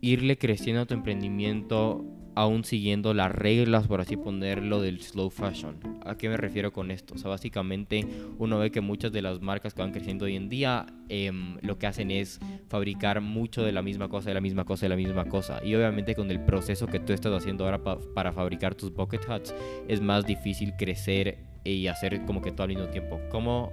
irle 0.00 0.36
creciendo 0.36 0.82
a 0.82 0.86
tu 0.86 0.94
emprendimiento 0.94 2.04
aún 2.34 2.64
siguiendo 2.64 3.14
las 3.14 3.32
reglas, 3.32 3.86
por 3.86 4.00
así 4.00 4.16
ponerlo, 4.16 4.80
del 4.80 5.00
slow 5.00 5.30
fashion. 5.30 5.76
¿A 6.04 6.16
qué 6.16 6.28
me 6.28 6.36
refiero 6.36 6.72
con 6.72 6.90
esto? 6.90 7.14
O 7.14 7.18
sea, 7.18 7.30
básicamente 7.30 8.06
uno 8.38 8.58
ve 8.58 8.70
que 8.70 8.80
muchas 8.80 9.12
de 9.12 9.22
las 9.22 9.40
marcas 9.40 9.74
que 9.74 9.82
van 9.82 9.92
creciendo 9.92 10.24
hoy 10.24 10.36
en 10.36 10.48
día 10.48 10.86
em, 11.08 11.58
lo 11.62 11.78
que 11.78 11.86
hacen 11.86 12.10
es 12.10 12.40
fabricar 12.68 13.20
mucho 13.20 13.62
de 13.62 13.72
la 13.72 13.82
misma 13.82 14.08
cosa, 14.08 14.30
de 14.30 14.34
la 14.34 14.40
misma 14.40 14.64
cosa, 14.64 14.86
de 14.86 14.90
la 14.90 14.96
misma 14.96 15.26
cosa. 15.26 15.64
Y 15.64 15.74
obviamente 15.74 16.14
con 16.14 16.30
el 16.30 16.40
proceso 16.40 16.86
que 16.86 17.00
tú 17.00 17.12
estás 17.12 17.32
haciendo 17.32 17.64
ahora 17.64 17.82
para 18.14 18.32
fabricar 18.32 18.74
tus 18.74 18.92
bucket 18.92 19.28
hats 19.28 19.54
es 19.88 20.00
más 20.00 20.26
difícil 20.26 20.74
crecer 20.76 21.38
y 21.64 21.86
hacer 21.86 22.24
como 22.26 22.42
que 22.42 22.52
todo 22.52 22.64
al 22.64 22.68
mismo 22.68 22.86
tiempo. 22.88 23.20
¿Cómo 23.30 23.72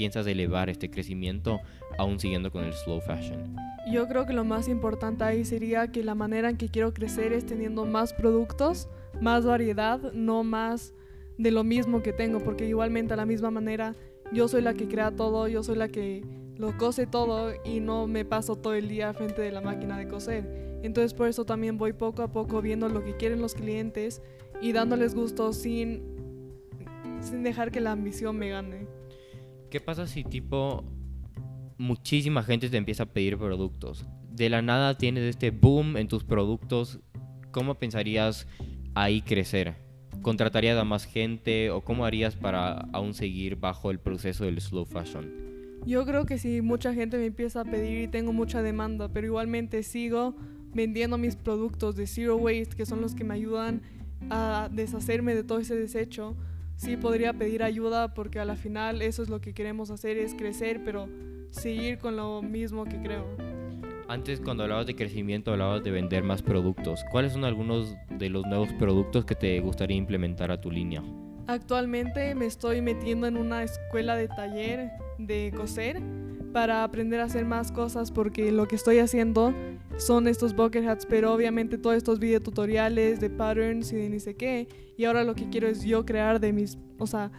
piensas 0.00 0.26
elevar 0.26 0.70
este 0.70 0.90
crecimiento 0.90 1.60
aún 1.98 2.18
siguiendo 2.18 2.50
con 2.50 2.64
el 2.64 2.72
slow 2.72 3.02
fashion? 3.02 3.54
Yo 3.92 4.08
creo 4.08 4.24
que 4.24 4.32
lo 4.32 4.46
más 4.46 4.66
importante 4.66 5.24
ahí 5.24 5.44
sería 5.44 5.88
que 5.88 6.02
la 6.02 6.14
manera 6.14 6.48
en 6.48 6.56
que 6.56 6.70
quiero 6.70 6.94
crecer 6.94 7.34
es 7.34 7.44
teniendo 7.44 7.84
más 7.84 8.14
productos, 8.14 8.88
más 9.20 9.44
variedad, 9.44 10.00
no 10.14 10.42
más 10.42 10.94
de 11.36 11.50
lo 11.50 11.64
mismo 11.64 12.02
que 12.02 12.14
tengo, 12.14 12.38
porque 12.38 12.66
igualmente 12.66 13.12
a 13.12 13.18
la 13.18 13.26
misma 13.26 13.50
manera 13.50 13.94
yo 14.32 14.48
soy 14.48 14.62
la 14.62 14.72
que 14.72 14.88
crea 14.88 15.10
todo, 15.10 15.48
yo 15.48 15.62
soy 15.62 15.76
la 15.76 15.88
que 15.88 16.24
lo 16.56 16.74
cose 16.78 17.06
todo 17.06 17.52
y 17.62 17.80
no 17.80 18.06
me 18.06 18.24
paso 18.24 18.56
todo 18.56 18.72
el 18.72 18.88
día 18.88 19.12
frente 19.12 19.42
de 19.42 19.52
la 19.52 19.60
máquina 19.60 19.98
de 19.98 20.08
coser. 20.08 20.80
Entonces 20.82 21.12
por 21.12 21.28
eso 21.28 21.44
también 21.44 21.76
voy 21.76 21.92
poco 21.92 22.22
a 22.22 22.32
poco 22.32 22.62
viendo 22.62 22.88
lo 22.88 23.04
que 23.04 23.18
quieren 23.18 23.42
los 23.42 23.52
clientes 23.52 24.22
y 24.62 24.72
dándoles 24.72 25.14
gusto 25.14 25.52
sin, 25.52 26.02
sin 27.20 27.42
dejar 27.42 27.70
que 27.70 27.80
la 27.80 27.92
ambición 27.92 28.38
me 28.38 28.48
gane. 28.48 28.99
¿Qué 29.70 29.80
pasa 29.80 30.06
si 30.06 30.24
tipo 30.24 30.84
muchísima 31.80 32.42
gente 32.42 32.68
te 32.68 32.76
empieza 32.76 33.04
a 33.04 33.06
pedir 33.06 33.38
productos. 33.38 34.04
De 34.30 34.50
la 34.50 34.60
nada 34.60 34.98
tienes 34.98 35.24
este 35.24 35.50
boom 35.50 35.96
en 35.96 36.08
tus 36.08 36.24
productos. 36.24 37.00
¿Cómo 37.52 37.76
pensarías 37.76 38.46
ahí 38.94 39.22
crecer? 39.22 39.76
¿Contratarías 40.20 40.78
a 40.78 40.84
más 40.84 41.06
gente 41.06 41.70
o 41.70 41.80
cómo 41.80 42.04
harías 42.04 42.36
para 42.36 42.72
aún 42.92 43.14
seguir 43.14 43.56
bajo 43.56 43.90
el 43.90 43.98
proceso 43.98 44.44
del 44.44 44.60
slow 44.60 44.84
fashion? 44.84 45.32
Yo 45.86 46.04
creo 46.04 46.26
que 46.26 46.36
si 46.36 46.60
mucha 46.60 46.92
gente 46.92 47.16
me 47.16 47.24
empieza 47.24 47.62
a 47.62 47.64
pedir 47.64 48.02
y 48.02 48.08
tengo 48.08 48.34
mucha 48.34 48.62
demanda, 48.62 49.08
pero 49.08 49.26
igualmente 49.26 49.82
sigo 49.82 50.36
vendiendo 50.74 51.16
mis 51.16 51.36
productos 51.36 51.96
de 51.96 52.06
Zero 52.06 52.36
Waste, 52.36 52.76
que 52.76 52.84
son 52.84 53.00
los 53.00 53.14
que 53.14 53.24
me 53.24 53.32
ayudan 53.32 53.80
a 54.28 54.68
deshacerme 54.70 55.34
de 55.34 55.44
todo 55.44 55.60
ese 55.60 55.74
desecho, 55.74 56.36
sí 56.80 56.96
podría 56.96 57.34
pedir 57.34 57.62
ayuda 57.62 58.14
porque 58.14 58.40
a 58.40 58.46
la 58.46 58.56
final 58.56 59.02
eso 59.02 59.22
es 59.22 59.28
lo 59.28 59.40
que 59.40 59.52
queremos 59.52 59.90
hacer, 59.90 60.16
es 60.16 60.34
crecer, 60.34 60.80
pero 60.82 61.08
seguir 61.50 61.98
con 61.98 62.16
lo 62.16 62.40
mismo 62.40 62.84
que 62.84 62.98
creo. 63.02 63.26
Antes 64.08 64.40
cuando 64.40 64.62
hablabas 64.62 64.86
de 64.86 64.96
crecimiento 64.96 65.52
hablabas 65.52 65.84
de 65.84 65.90
vender 65.90 66.24
más 66.24 66.40
productos. 66.40 67.04
¿Cuáles 67.10 67.34
son 67.34 67.44
algunos 67.44 67.94
de 68.08 68.30
los 68.30 68.46
nuevos 68.46 68.72
productos 68.72 69.26
que 69.26 69.34
te 69.34 69.60
gustaría 69.60 69.96
implementar 69.96 70.50
a 70.50 70.60
tu 70.60 70.70
línea? 70.70 71.02
Actualmente 71.46 72.34
me 72.34 72.46
estoy 72.46 72.80
metiendo 72.80 73.26
en 73.26 73.36
una 73.36 73.62
escuela 73.62 74.16
de 74.16 74.28
taller 74.28 74.90
de 75.18 75.52
coser 75.54 76.00
para 76.54 76.82
aprender 76.82 77.20
a 77.20 77.24
hacer 77.24 77.44
más 77.44 77.72
cosas 77.72 78.10
porque 78.10 78.50
lo 78.52 78.66
que 78.66 78.76
estoy 78.76 79.00
haciendo 79.00 79.52
son 80.00 80.26
estos 80.28 80.54
bucket 80.54 80.86
hats, 80.86 81.06
pero 81.06 81.32
obviamente 81.32 81.78
todos 81.78 81.96
estos 81.96 82.18
videotutoriales 82.18 83.20
de 83.20 83.30
patterns 83.30 83.92
y 83.92 83.96
de 83.96 84.08
ni 84.08 84.20
sé 84.20 84.34
qué. 84.34 84.68
Y 84.96 85.04
ahora 85.04 85.24
lo 85.24 85.34
que 85.34 85.48
quiero 85.48 85.68
es 85.68 85.82
yo 85.84 86.04
crear 86.04 86.40
de 86.40 86.52
mis, 86.52 86.78
o 86.98 87.06
sea, 87.06 87.30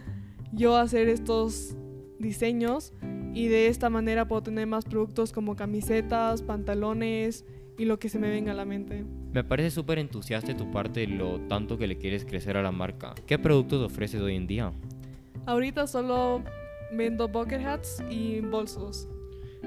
yo 0.52 0.76
hacer 0.76 1.08
estos 1.08 1.76
diseños 2.18 2.92
y 3.34 3.48
de 3.48 3.66
esta 3.66 3.90
manera 3.90 4.28
puedo 4.28 4.42
tener 4.42 4.66
más 4.66 4.84
productos 4.84 5.32
como 5.32 5.56
camisetas, 5.56 6.42
pantalones 6.42 7.44
y 7.78 7.84
lo 7.84 7.98
que 7.98 8.08
se 8.08 8.18
me 8.18 8.30
venga 8.30 8.52
a 8.52 8.54
la 8.54 8.64
mente. 8.64 9.04
Me 9.32 9.42
parece 9.42 9.70
súper 9.70 9.98
entusiasta 9.98 10.56
tu 10.56 10.70
parte 10.70 11.00
de 11.00 11.06
lo 11.08 11.40
tanto 11.48 11.78
que 11.78 11.86
le 11.86 11.96
quieres 11.96 12.24
crecer 12.24 12.56
a 12.56 12.62
la 12.62 12.70
marca. 12.70 13.14
¿Qué 13.26 13.38
productos 13.38 13.82
ofreces 13.82 14.20
hoy 14.20 14.36
en 14.36 14.46
día? 14.46 14.72
Ahorita 15.46 15.86
solo 15.86 16.42
vendo 16.92 17.28
bucket 17.28 17.64
hats 17.64 18.02
y 18.10 18.40
bolsos. 18.40 19.08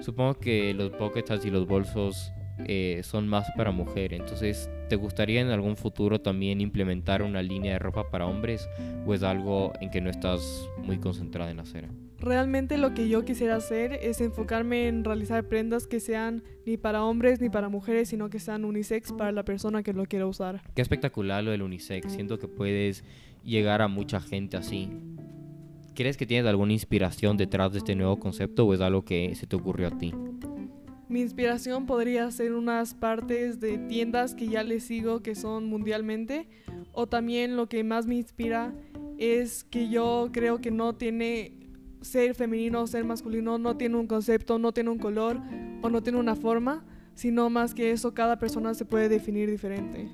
Supongo 0.01 0.35
que 0.35 0.73
los 0.73 0.97
bucket 0.97 1.29
hats 1.31 1.45
y 1.45 1.49
los 1.49 1.65
bolsos 1.67 2.31
eh, 2.59 3.01
son 3.03 3.27
más 3.27 3.47
para 3.57 3.71
mujer, 3.71 4.13
entonces 4.13 4.69
¿te 4.89 4.95
gustaría 4.95 5.41
en 5.41 5.49
algún 5.49 5.75
futuro 5.75 6.21
también 6.21 6.61
implementar 6.61 7.21
una 7.21 7.41
línea 7.41 7.73
de 7.73 7.79
ropa 7.79 8.09
para 8.09 8.25
hombres 8.25 8.69
o 9.05 9.13
es 9.13 9.23
algo 9.23 9.73
en 9.81 9.91
que 9.91 10.01
no 10.01 10.09
estás 10.09 10.69
muy 10.77 10.97
concentrada 10.97 11.51
en 11.51 11.59
hacer? 11.59 11.89
Realmente 12.19 12.77
lo 12.77 12.93
que 12.93 13.09
yo 13.09 13.25
quisiera 13.25 13.57
hacer 13.57 13.93
es 13.93 14.21
enfocarme 14.21 14.87
en 14.87 15.03
realizar 15.03 15.43
prendas 15.47 15.85
que 15.85 15.99
sean 15.99 16.43
ni 16.65 16.77
para 16.77 17.03
hombres 17.03 17.41
ni 17.41 17.49
para 17.49 17.69
mujeres, 17.69 18.09
sino 18.09 18.29
que 18.29 18.39
sean 18.39 18.63
unisex 18.63 19.11
para 19.11 19.31
la 19.31 19.43
persona 19.43 19.83
que 19.83 19.93
lo 19.93 20.05
quiera 20.05 20.25
usar. 20.25 20.61
Qué 20.73 20.81
espectacular 20.81 21.43
lo 21.43 21.51
del 21.51 21.61
unisex. 21.61 22.11
Siento 22.13 22.39
que 22.39 22.47
puedes 22.47 23.03
llegar 23.43 23.81
a 23.81 23.87
mucha 23.87 24.21
gente 24.21 24.57
así. 24.57 24.89
¿Crees 25.93 26.17
que 26.17 26.25
tienes 26.25 26.47
alguna 26.47 26.73
inspiración 26.73 27.37
detrás 27.37 27.71
de 27.71 27.77
este 27.79 27.95
nuevo 27.95 28.17
concepto 28.17 28.65
o 28.65 28.73
es 28.73 28.81
algo 28.81 29.05
que 29.05 29.33
se 29.35 29.47
te 29.47 29.55
ocurrió 29.55 29.87
a 29.87 29.97
ti? 29.97 30.13
Mi 31.07 31.21
inspiración 31.21 31.85
podría 31.85 32.29
ser 32.31 32.53
unas 32.53 32.93
partes 32.93 33.59
de 33.59 33.77
tiendas 33.77 34.33
que 34.33 34.47
ya 34.47 34.63
les 34.63 34.83
sigo 34.83 35.21
que 35.21 35.35
son 35.35 35.65
mundialmente 35.65 36.47
o 36.93 37.07
también 37.07 37.55
lo 37.55 37.67
que 37.69 37.83
más 37.83 38.07
me 38.07 38.15
inspira 38.15 38.73
es 39.17 39.63
que 39.63 39.87
yo 39.89 40.29
creo 40.31 40.59
que 40.61 40.71
no 40.71 40.95
tiene 40.95 41.65
ser 42.01 42.35
femenino 42.35 42.81
o 42.81 42.87
ser 42.87 43.03
masculino 43.03 43.57
no 43.57 43.77
tiene 43.77 43.97
un 43.97 44.07
concepto, 44.07 44.59
no 44.59 44.71
tiene 44.73 44.89
un 44.89 44.99
color 44.99 45.39
o 45.81 45.89
no 45.89 46.01
tiene 46.01 46.19
una 46.19 46.35
forma, 46.35 46.85
sino 47.13 47.49
más 47.49 47.73
que 47.73 47.91
eso 47.91 48.13
cada 48.13 48.37
persona 48.39 48.73
se 48.73 48.85
puede 48.85 49.09
definir 49.09 49.49
diferente. 49.49 50.09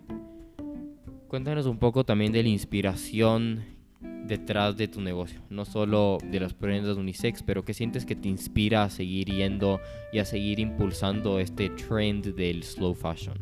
Cuéntanos 1.27 1.65
un 1.65 1.77
poco 1.77 2.03
también 2.03 2.31
de 2.31 2.43
la 2.43 2.49
inspiración 2.49 3.63
detrás 4.01 4.77
de 4.77 4.87
tu 4.87 5.01
negocio, 5.01 5.41
no 5.49 5.65
solo 5.65 6.17
de 6.23 6.39
las 6.39 6.53
prendas 6.53 6.97
unisex, 6.97 7.43
pero 7.43 7.63
qué 7.65 7.73
sientes 7.73 8.05
que 8.05 8.15
te 8.15 8.27
inspira 8.27 8.83
a 8.83 8.89
seguir 8.89 9.27
yendo 9.27 9.79
y 10.11 10.19
a 10.19 10.25
seguir 10.25 10.59
impulsando 10.59 11.39
este 11.39 11.69
trend 11.69 12.35
del 12.35 12.63
slow 12.63 12.93
fashion. 12.93 13.37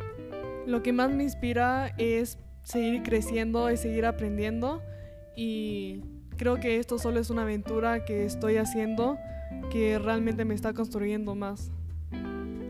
Lo 0.65 0.83
que 0.83 0.93
más 0.93 1.11
me 1.11 1.23
inspira 1.23 1.93
es 1.97 2.37
seguir 2.63 3.03
creciendo, 3.03 3.71
y 3.71 3.77
seguir 3.77 4.05
aprendiendo 4.05 4.81
y 5.35 6.01
creo 6.37 6.59
que 6.59 6.77
esto 6.77 6.97
solo 6.99 7.19
es 7.19 7.29
una 7.29 7.43
aventura 7.43 8.05
que 8.05 8.25
estoy 8.25 8.57
haciendo 8.57 9.17
que 9.71 9.97
realmente 9.99 10.45
me 10.45 10.53
está 10.53 10.73
construyendo 10.73 11.35
más. 11.35 11.71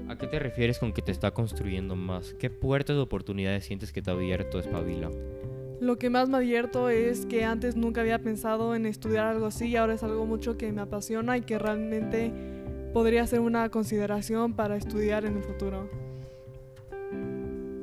¿A 0.08 0.18
qué 0.18 0.28
te 0.28 0.40
refieres 0.40 0.80
con 0.80 0.92
que 0.92 1.02
te 1.02 1.12
está 1.12 1.32
construyendo 1.32 1.96
más? 1.96 2.34
¿Qué 2.40 2.50
puertas 2.50 2.96
de 2.96 3.02
oportunidades 3.02 3.66
sientes 3.66 3.92
que 3.92 4.02
te 4.02 4.10
ha 4.10 4.14
abierto 4.14 4.60
Espabila? 4.60 5.10
Lo 5.80 5.98
que 5.98 6.10
más 6.10 6.28
me 6.28 6.36
ha 6.36 6.40
abierto 6.40 6.90
es 6.90 7.26
que 7.26 7.46
antes 7.46 7.76
nunca 7.76 8.02
había 8.02 8.20
pensado 8.20 8.76
en 8.76 8.86
estudiar 8.86 9.26
algo 9.28 9.46
así 9.46 9.68
y 9.68 9.76
ahora 9.78 9.94
es 9.94 10.04
algo 10.04 10.26
mucho 10.26 10.58
que 10.58 10.72
me 10.72 10.82
apasiona 10.82 11.38
y 11.38 11.42
que 11.42 11.58
realmente 11.58 12.34
podría 12.94 13.26
ser 13.28 13.40
una 13.40 13.70
consideración 13.70 14.54
para 14.54 14.76
estudiar 14.76 15.26
en 15.26 15.38
el 15.38 15.44
futuro. 15.44 15.90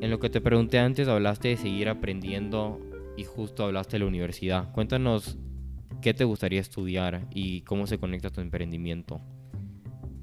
En 0.01 0.11
lo 0.11 0.19
que 0.19 0.29
te 0.29 0.41
pregunté 0.41 0.79
antes 0.79 1.09
hablaste 1.09 1.49
de 1.49 1.57
seguir 1.57 1.89
aprendiendo 1.89 2.81
y 3.17 3.25
justo 3.25 3.65
hablaste 3.65 3.93
de 3.93 4.01
la 4.01 4.07
universidad. 4.07 4.73
Cuéntanos 4.73 5.39
¿Qué 6.01 6.15
te 6.15 6.25
gustaría 6.25 6.61
estudiar 6.61 7.27
y 7.33 7.63
cómo 7.63 7.87
se 7.87 7.99
conecta 7.99 8.31
tu 8.31 8.41
emprendimiento? 8.41 9.21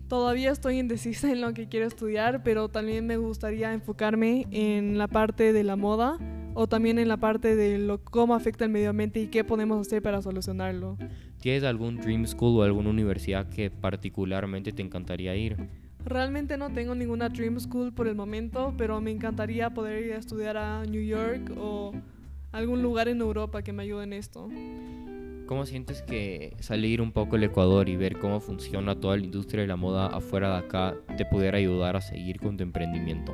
Todavía 0.08 0.52
estoy 0.52 0.80
indecisa 0.80 1.32
en 1.32 1.42
lo 1.42 1.54
que 1.54 1.68
quiero 1.68 1.88
estudiar, 1.88 2.44
pero 2.44 2.70
también 2.70 3.08
me 3.08 3.18
gustaría 3.18 3.74
enfocarme 3.74 4.46
en 4.52 4.98
la 4.98 5.08
parte 5.08 5.54
de 5.54 5.64
la 5.64 5.76
moda 5.76 6.20
o 6.54 6.68
también 6.68 7.00
en 7.00 7.08
la 7.08 7.18
parte 7.18 7.56
de 7.56 7.78
lo, 7.78 8.04
cómo 8.04 8.36
afecta 8.36 8.66
el 8.66 8.72
medio 8.72 8.90
ambiente 8.90 9.20
y 9.20 9.28
qué 9.28 9.44
podemos 9.44 9.86
hacer 9.86 10.02
para 10.02 10.22
solucionarlo. 10.22 10.98
¿Tienes 11.40 11.64
algún 11.64 11.98
Dream 11.98 12.26
School 12.26 12.60
o 12.60 12.64
alguna 12.64 12.90
universidad 12.90 13.50
que 13.50 13.70
particularmente 13.70 14.72
te 14.72 14.82
encantaría 14.82 15.36
ir? 15.36 15.58
Realmente 16.06 16.58
no 16.58 16.70
tengo 16.72 16.96
ninguna 16.96 17.30
Dream 17.30 17.60
School 17.60 17.94
por 17.94 18.08
el 18.08 18.16
momento, 18.16 18.74
pero 18.78 19.00
me 19.02 19.12
encantaría 19.12 19.70
poder 19.70 20.06
ir 20.06 20.14
a 20.14 20.18
estudiar 20.18 20.58
a 20.58 20.86
New 20.86 21.04
York 21.04 21.52
o 21.58 21.94
algún 22.52 22.82
lugar 22.82 23.08
en 23.08 23.22
Europa 23.22 23.62
que 23.62 23.74
me 23.74 23.84
ayude 23.84 24.04
en 24.04 24.14
esto. 24.14 24.50
¿Cómo 25.46 25.66
sientes 25.66 26.02
que 26.02 26.56
salir 26.60 27.02
un 27.02 27.12
poco 27.12 27.34
del 27.34 27.44
Ecuador 27.46 27.90
y 27.90 27.98
ver 27.98 28.18
cómo 28.18 28.40
funciona 28.40 28.96
toda 28.96 29.18
la 29.18 29.24
industria 29.24 29.62
de 29.62 29.68
la 29.68 29.76
moda 29.76 30.08
afuera 30.08 30.52
de 30.52 30.66
acá 30.66 30.96
te 31.18 31.26
pudiera 31.26 31.58
ayudar 31.58 31.96
a 31.96 32.02
seguir 32.02 32.40
con 32.40 32.56
tu 32.56 32.64
emprendimiento? 32.64 33.34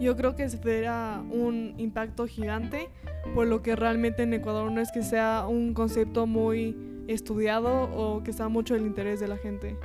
Yo 0.00 0.16
creo 0.16 0.36
que 0.36 0.48
será 0.48 1.22
un 1.30 1.74
impacto 1.76 2.26
gigante, 2.26 2.88
por 3.34 3.46
lo 3.46 3.62
que 3.62 3.74
realmente 3.74 4.22
en 4.22 4.32
Ecuador 4.32 4.70
no 4.70 4.80
es 4.80 4.92
que 4.92 5.02
sea 5.02 5.46
un 5.48 5.74
concepto 5.74 6.26
muy 6.26 6.76
estudiado 7.08 7.84
o 7.84 8.22
que 8.22 8.32
sea 8.32 8.48
mucho 8.48 8.76
el 8.76 8.82
interés 8.82 9.18
de 9.18 9.28
la 9.28 9.36
gente. 9.36 9.76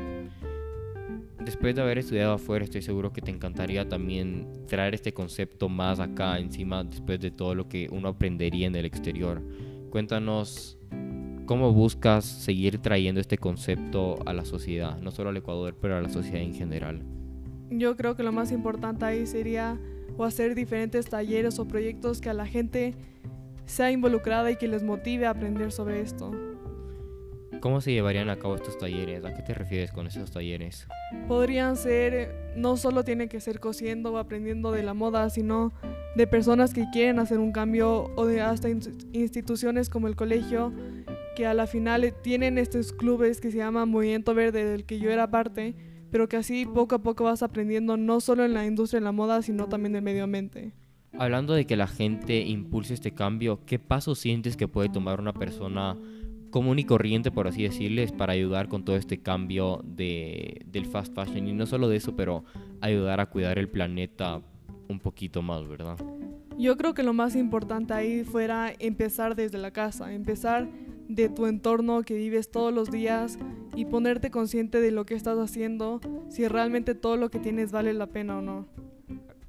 Después 1.43 1.75
de 1.75 1.81
haber 1.81 1.97
estudiado 1.97 2.33
afuera, 2.33 2.63
estoy 2.63 2.81
seguro 2.81 3.11
que 3.11 3.21
te 3.21 3.31
encantaría 3.31 3.89
también 3.89 4.47
traer 4.67 4.93
este 4.93 5.13
concepto 5.13 5.67
más 5.67 5.99
acá 5.99 6.37
encima 6.37 6.83
después 6.83 7.19
de 7.19 7.31
todo 7.31 7.55
lo 7.55 7.67
que 7.67 7.89
uno 7.91 8.09
aprendería 8.09 8.67
en 8.67 8.75
el 8.75 8.85
exterior. 8.85 9.41
Cuéntanos 9.89 10.77
cómo 11.45 11.73
buscas 11.73 12.23
seguir 12.23 12.77
trayendo 12.77 13.19
este 13.19 13.37
concepto 13.37 14.19
a 14.25 14.33
la 14.33 14.45
sociedad, 14.45 14.97
no 14.99 15.11
solo 15.11 15.31
al 15.31 15.37
Ecuador, 15.37 15.75
pero 15.81 15.97
a 15.97 16.01
la 16.01 16.09
sociedad 16.09 16.41
en 16.41 16.53
general. 16.53 17.03
Yo 17.69 17.97
creo 17.97 18.15
que 18.15 18.23
lo 18.23 18.31
más 18.31 18.51
importante 18.51 19.03
ahí 19.03 19.25
sería 19.25 19.77
o 20.17 20.23
hacer 20.23 20.55
diferentes 20.55 21.05
talleres 21.05 21.59
o 21.59 21.67
proyectos 21.67 22.21
que 22.21 22.29
a 22.29 22.33
la 22.33 22.45
gente 22.45 22.95
sea 23.65 23.91
involucrada 23.91 24.51
y 24.51 24.55
que 24.57 24.67
les 24.67 24.83
motive 24.83 25.25
a 25.25 25.31
aprender 25.31 25.71
sobre 25.71 26.01
esto. 26.01 26.31
¿Cómo 27.63 27.79
se 27.79 27.93
llevarían 27.93 28.29
a 28.29 28.35
cabo 28.35 28.55
estos 28.55 28.77
talleres? 28.77 29.23
¿A 29.23 29.33
qué 29.33 29.41
te 29.41 29.53
refieres 29.53 29.91
con 29.93 30.05
esos 30.05 30.31
talleres? 30.31 30.85
Podrían 31.29 31.77
ser, 31.77 32.53
no 32.57 32.75
solo 32.75 33.05
tiene 33.05 33.29
que 33.29 33.39
ser 33.39 33.61
cosiendo 33.61 34.11
o 34.11 34.17
aprendiendo 34.17 34.73
de 34.73 34.83
la 34.83 34.93
moda, 34.93 35.29
sino 35.29 35.71
de 36.17 36.27
personas 36.27 36.73
que 36.73 36.85
quieren 36.91 37.19
hacer 37.19 37.39
un 37.39 37.53
cambio 37.53 38.11
o 38.17 38.25
de 38.25 38.41
hasta 38.41 38.67
instituciones 39.13 39.89
como 39.89 40.09
el 40.09 40.17
colegio, 40.17 40.73
que 41.37 41.45
a 41.45 41.53
la 41.53 41.65
final 41.65 42.13
tienen 42.21 42.57
estos 42.57 42.91
clubes 42.91 43.39
que 43.39 43.49
se 43.49 43.59
llaman 43.59 43.87
Movimiento 43.87 44.35
Verde, 44.35 44.65
del 44.65 44.83
que 44.83 44.99
yo 44.99 45.09
era 45.09 45.31
parte, 45.31 45.73
pero 46.13 46.29
que 46.29 46.37
así 46.37 46.67
poco 46.67 46.93
a 46.93 46.99
poco 46.99 47.23
vas 47.23 47.41
aprendiendo 47.41 47.97
no 47.97 48.21
solo 48.21 48.45
en 48.45 48.53
la 48.53 48.67
industria 48.67 48.99
de 48.99 49.03
la 49.03 49.11
moda, 49.11 49.41
sino 49.41 49.67
también 49.67 49.93
del 49.93 50.03
medio 50.03 50.25
ambiente. 50.25 50.71
Hablando 51.17 51.55
de 51.55 51.65
que 51.65 51.75
la 51.75 51.87
gente 51.87 52.41
impulse 52.41 52.93
este 52.93 53.15
cambio, 53.15 53.61
¿qué 53.65 53.79
pasos 53.79 54.19
sientes 54.19 54.55
que 54.55 54.67
puede 54.67 54.89
tomar 54.89 55.19
una 55.19 55.33
persona 55.33 55.97
común 56.51 56.77
y 56.77 56.83
corriente, 56.83 57.31
por 57.31 57.47
así 57.47 57.63
decirles, 57.63 58.11
para 58.11 58.33
ayudar 58.33 58.67
con 58.67 58.85
todo 58.85 58.95
este 58.95 59.23
cambio 59.23 59.81
de, 59.83 60.61
del 60.67 60.85
fast 60.85 61.15
fashion. 61.15 61.47
Y 61.47 61.53
no 61.53 61.65
solo 61.65 61.89
de 61.89 61.95
eso, 61.95 62.15
pero 62.15 62.45
ayudar 62.79 63.19
a 63.19 63.25
cuidar 63.25 63.57
el 63.57 63.67
planeta 63.67 64.39
un 64.87 64.99
poquito 64.99 65.41
más, 65.41 65.67
¿verdad? 65.67 65.97
Yo 66.59 66.77
creo 66.77 66.93
que 66.93 67.01
lo 67.01 67.13
más 67.13 67.35
importante 67.35 67.95
ahí 67.95 68.23
fuera 68.23 68.71
empezar 68.77 69.35
desde 69.35 69.57
la 69.57 69.71
casa, 69.71 70.13
empezar 70.13 70.69
de 71.07 71.29
tu 71.29 71.45
entorno 71.45 72.03
que 72.03 72.15
vives 72.15 72.51
todos 72.51 72.73
los 72.73 72.91
días 72.91 73.37
y 73.75 73.85
ponerte 73.85 74.31
consciente 74.31 74.79
de 74.79 74.91
lo 74.91 75.05
que 75.05 75.15
estás 75.15 75.37
haciendo, 75.37 76.01
si 76.29 76.47
realmente 76.47 76.95
todo 76.95 77.17
lo 77.17 77.29
que 77.29 77.39
tienes 77.39 77.71
vale 77.71 77.93
la 77.93 78.07
pena 78.07 78.37
o 78.37 78.41
no. 78.41 78.67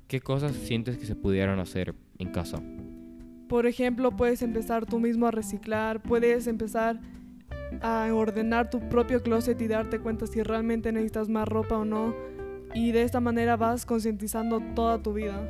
¿Qué 0.07 0.21
cosas 0.21 0.55
sientes 0.55 0.99
que 0.99 1.07
se 1.07 1.15
pudieran 1.17 1.59
hacer 1.61 1.95
en 2.19 2.31
casa? 2.31 2.63
Por 3.49 3.67
ejemplo, 3.67 4.17
puedes 4.17 4.43
empezar 4.43 4.87
tú 4.87 4.99
mismo 4.99 5.27
a 5.27 5.31
reciclar, 5.31 6.03
puedes 6.03 6.47
empezar 6.47 7.01
a 7.83 8.09
ordenar 8.13 8.71
tu 8.71 8.81
propio 8.89 9.23
closet 9.23 9.61
y 9.61 9.69
darte 9.69 9.99
cuenta 9.99 10.27
si 10.27 10.43
realmente 10.43 10.93
necesitas 10.93 11.29
más 11.29 11.49
ropa 11.49 11.79
o 11.79 11.85
no. 11.85 12.15
Y 12.75 12.93
de 12.93 13.03
esta 13.03 13.21
manera 13.21 13.57
vas 13.57 13.87
concientizando 13.87 14.61
toda 14.75 15.03
tu 15.03 15.13
vida. 15.13 15.49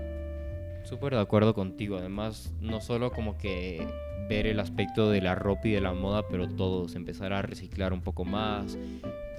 Súper 0.84 1.14
de 1.14 1.20
acuerdo 1.20 1.54
contigo. 1.54 1.96
Además, 1.96 2.52
no 2.60 2.80
solo 2.80 3.10
como 3.10 3.38
que 3.38 3.86
ver 4.28 4.46
el 4.46 4.60
aspecto 4.60 5.10
de 5.10 5.20
la 5.20 5.34
ropa 5.34 5.68
y 5.68 5.72
de 5.72 5.80
la 5.80 5.92
moda, 5.92 6.26
pero 6.28 6.48
todos, 6.48 6.94
empezar 6.94 7.32
a 7.32 7.42
reciclar 7.42 7.92
un 7.92 8.00
poco 8.00 8.24
más, 8.24 8.78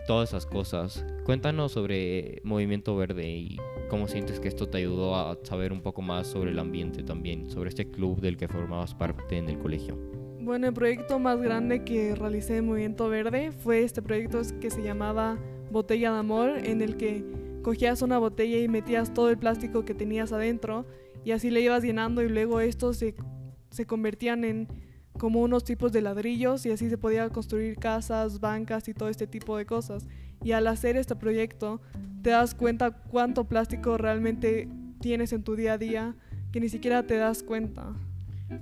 todas 0.07 0.29
esas 0.29 0.45
cosas. 0.45 1.05
Cuéntanos 1.23 1.71
sobre 1.71 2.41
Movimiento 2.43 2.95
Verde 2.95 3.27
y 3.29 3.57
cómo 3.89 4.07
sientes 4.07 4.39
que 4.39 4.47
esto 4.47 4.67
te 4.67 4.77
ayudó 4.79 5.15
a 5.15 5.37
saber 5.43 5.73
un 5.73 5.81
poco 5.81 6.01
más 6.01 6.27
sobre 6.27 6.51
el 6.51 6.59
ambiente 6.59 7.03
también, 7.03 7.49
sobre 7.49 7.69
este 7.69 7.89
club 7.89 8.21
del 8.21 8.37
que 8.37 8.47
formabas 8.47 8.93
parte 8.93 9.37
en 9.37 9.49
el 9.49 9.57
colegio. 9.57 9.97
Bueno, 10.39 10.67
el 10.67 10.73
proyecto 10.73 11.17
más 11.17 11.41
grande 11.41 11.83
que 11.83 12.13
realicé 12.13 12.57
en 12.57 12.67
Movimiento 12.67 13.09
Verde 13.09 13.51
fue 13.51 13.81
este 13.81 14.03
proyecto 14.03 14.41
que 14.61 14.69
se 14.69 14.83
llamaba 14.83 15.39
Botella 15.71 16.11
de 16.11 16.19
Amor, 16.19 16.49
en 16.63 16.83
el 16.83 16.97
que 16.97 17.25
cogías 17.63 18.03
una 18.03 18.19
botella 18.19 18.59
y 18.59 18.67
metías 18.67 19.11
todo 19.11 19.31
el 19.31 19.39
plástico 19.39 19.85
que 19.85 19.95
tenías 19.95 20.31
adentro 20.31 20.85
y 21.23 21.31
así 21.31 21.49
le 21.49 21.61
ibas 21.61 21.83
llenando 21.83 22.21
y 22.21 22.29
luego 22.29 22.59
estos 22.59 22.97
se, 22.97 23.15
se 23.75 23.85
convertían 23.85 24.43
en 24.43 24.67
como 25.17 25.41
unos 25.41 25.63
tipos 25.63 25.91
de 25.91 26.01
ladrillos 26.01 26.65
y 26.65 26.71
así 26.71 26.89
se 26.89 26.97
podía 26.97 27.29
construir 27.29 27.77
casas, 27.77 28.39
bancas 28.39 28.87
y 28.87 28.93
todo 28.93 29.09
este 29.09 29.27
tipo 29.27 29.57
de 29.57 29.65
cosas. 29.65 30.07
Y 30.43 30.51
al 30.51 30.67
hacer 30.67 30.97
este 30.97 31.15
proyecto 31.15 31.81
te 32.21 32.31
das 32.31 32.53
cuenta 32.55 32.91
cuánto 32.91 33.45
plástico 33.45 33.97
realmente 33.97 34.67
tienes 34.99 35.31
en 35.33 35.43
tu 35.43 35.55
día 35.55 35.73
a 35.73 35.77
día 35.77 36.15
que 36.51 36.59
ni 36.59 36.69
siquiera 36.69 37.03
te 37.03 37.17
das 37.17 37.43
cuenta. 37.43 37.93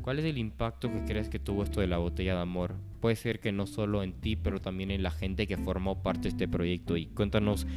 ¿Cuál 0.02 0.20
es 0.20 0.26
el 0.26 0.38
impacto 0.38 0.92
que 0.92 1.04
crees 1.04 1.30
que 1.30 1.40
tuvo 1.40 1.64
esto 1.64 1.82
de 1.82 1.88
la 1.88 1.98
botella 1.98 2.36
de 2.36 2.42
amor? 2.42 2.76
Puede 3.02 3.16
ser 3.16 3.40
que 3.40 3.52
no 3.52 3.68
solo 3.68 4.02
en 4.02 4.14
ti, 4.14 4.36
pero 4.36 4.62
también 4.62 4.92
en 4.92 5.04
la 5.04 5.12
gente 5.12 5.46
que 5.46 5.58
formó 5.58 6.02
parte 6.02 6.24
de 6.24 6.30
este 6.30 6.48
proyecto. 6.48 6.96
Y 6.96 7.08
cuéntanos 7.08 7.68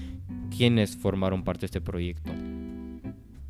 quiénes 0.57 0.97
formaron 0.97 1.43
parte 1.43 1.63
de 1.63 1.67
este 1.67 1.81
proyecto. 1.81 2.31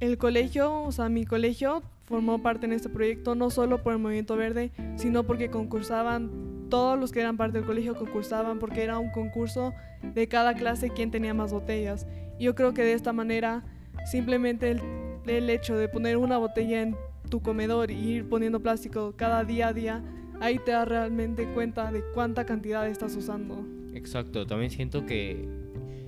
El 0.01 0.17
colegio, 0.19 0.83
o 0.83 0.93
sea, 0.93 1.09
mi 1.09 1.27
colegio 1.27 1.83
formó 2.07 2.41
parte 2.41 2.67
en 2.67 2.73
este 2.73 2.89
proyecto 2.89 3.35
no 3.35 3.51
solo 3.51 3.83
por 3.83 3.93
el 3.93 3.99
Movimiento 3.99 4.37
Verde, 4.37 4.71
sino 4.97 5.25
porque 5.25 5.51
concursaban, 5.51 6.31
todos 6.71 6.99
los 6.99 7.13
que 7.13 7.21
eran 7.21 7.37
parte 7.37 7.59
del 7.59 7.67
colegio 7.67 7.95
concursaban 7.95 8.59
porque 8.59 8.83
era 8.83 8.99
un 8.99 9.11
concurso 9.11 9.73
de 10.15 10.29
cada 10.29 10.55
clase 10.55 10.91
quién 10.91 11.11
tenía 11.11 11.35
más 11.35 11.53
botellas. 11.53 12.07
Yo 12.41 12.55
creo 12.55 12.75
que 12.75 12.83
de 12.83 12.93
esta 12.93 13.13
manera 13.13 13.65
simplemente 14.11 14.71
el, 14.71 14.81
el 15.27 15.51
hecho 15.51 15.77
de 15.77 15.89
poner 15.89 16.17
una 16.17 16.39
botella 16.39 16.83
en 16.83 16.97
tu 17.29 17.41
comedor 17.41 17.91
y 17.91 17.97
ir 17.97 18.29
poniendo 18.29 18.61
plástico 18.61 19.15
cada 19.17 19.45
día 19.45 19.69
a 19.69 19.73
día, 19.73 20.03
ahí 20.41 20.59
te 20.65 20.73
das 20.73 20.87
realmente 20.87 21.47
cuenta 21.55 21.91
de 21.91 22.03
cuánta 22.15 22.47
cantidad 22.47 22.87
estás 22.89 23.17
usando. 23.17 23.65
Exacto, 23.95 24.47
también 24.47 24.71
siento 24.71 25.07
que 25.07 25.49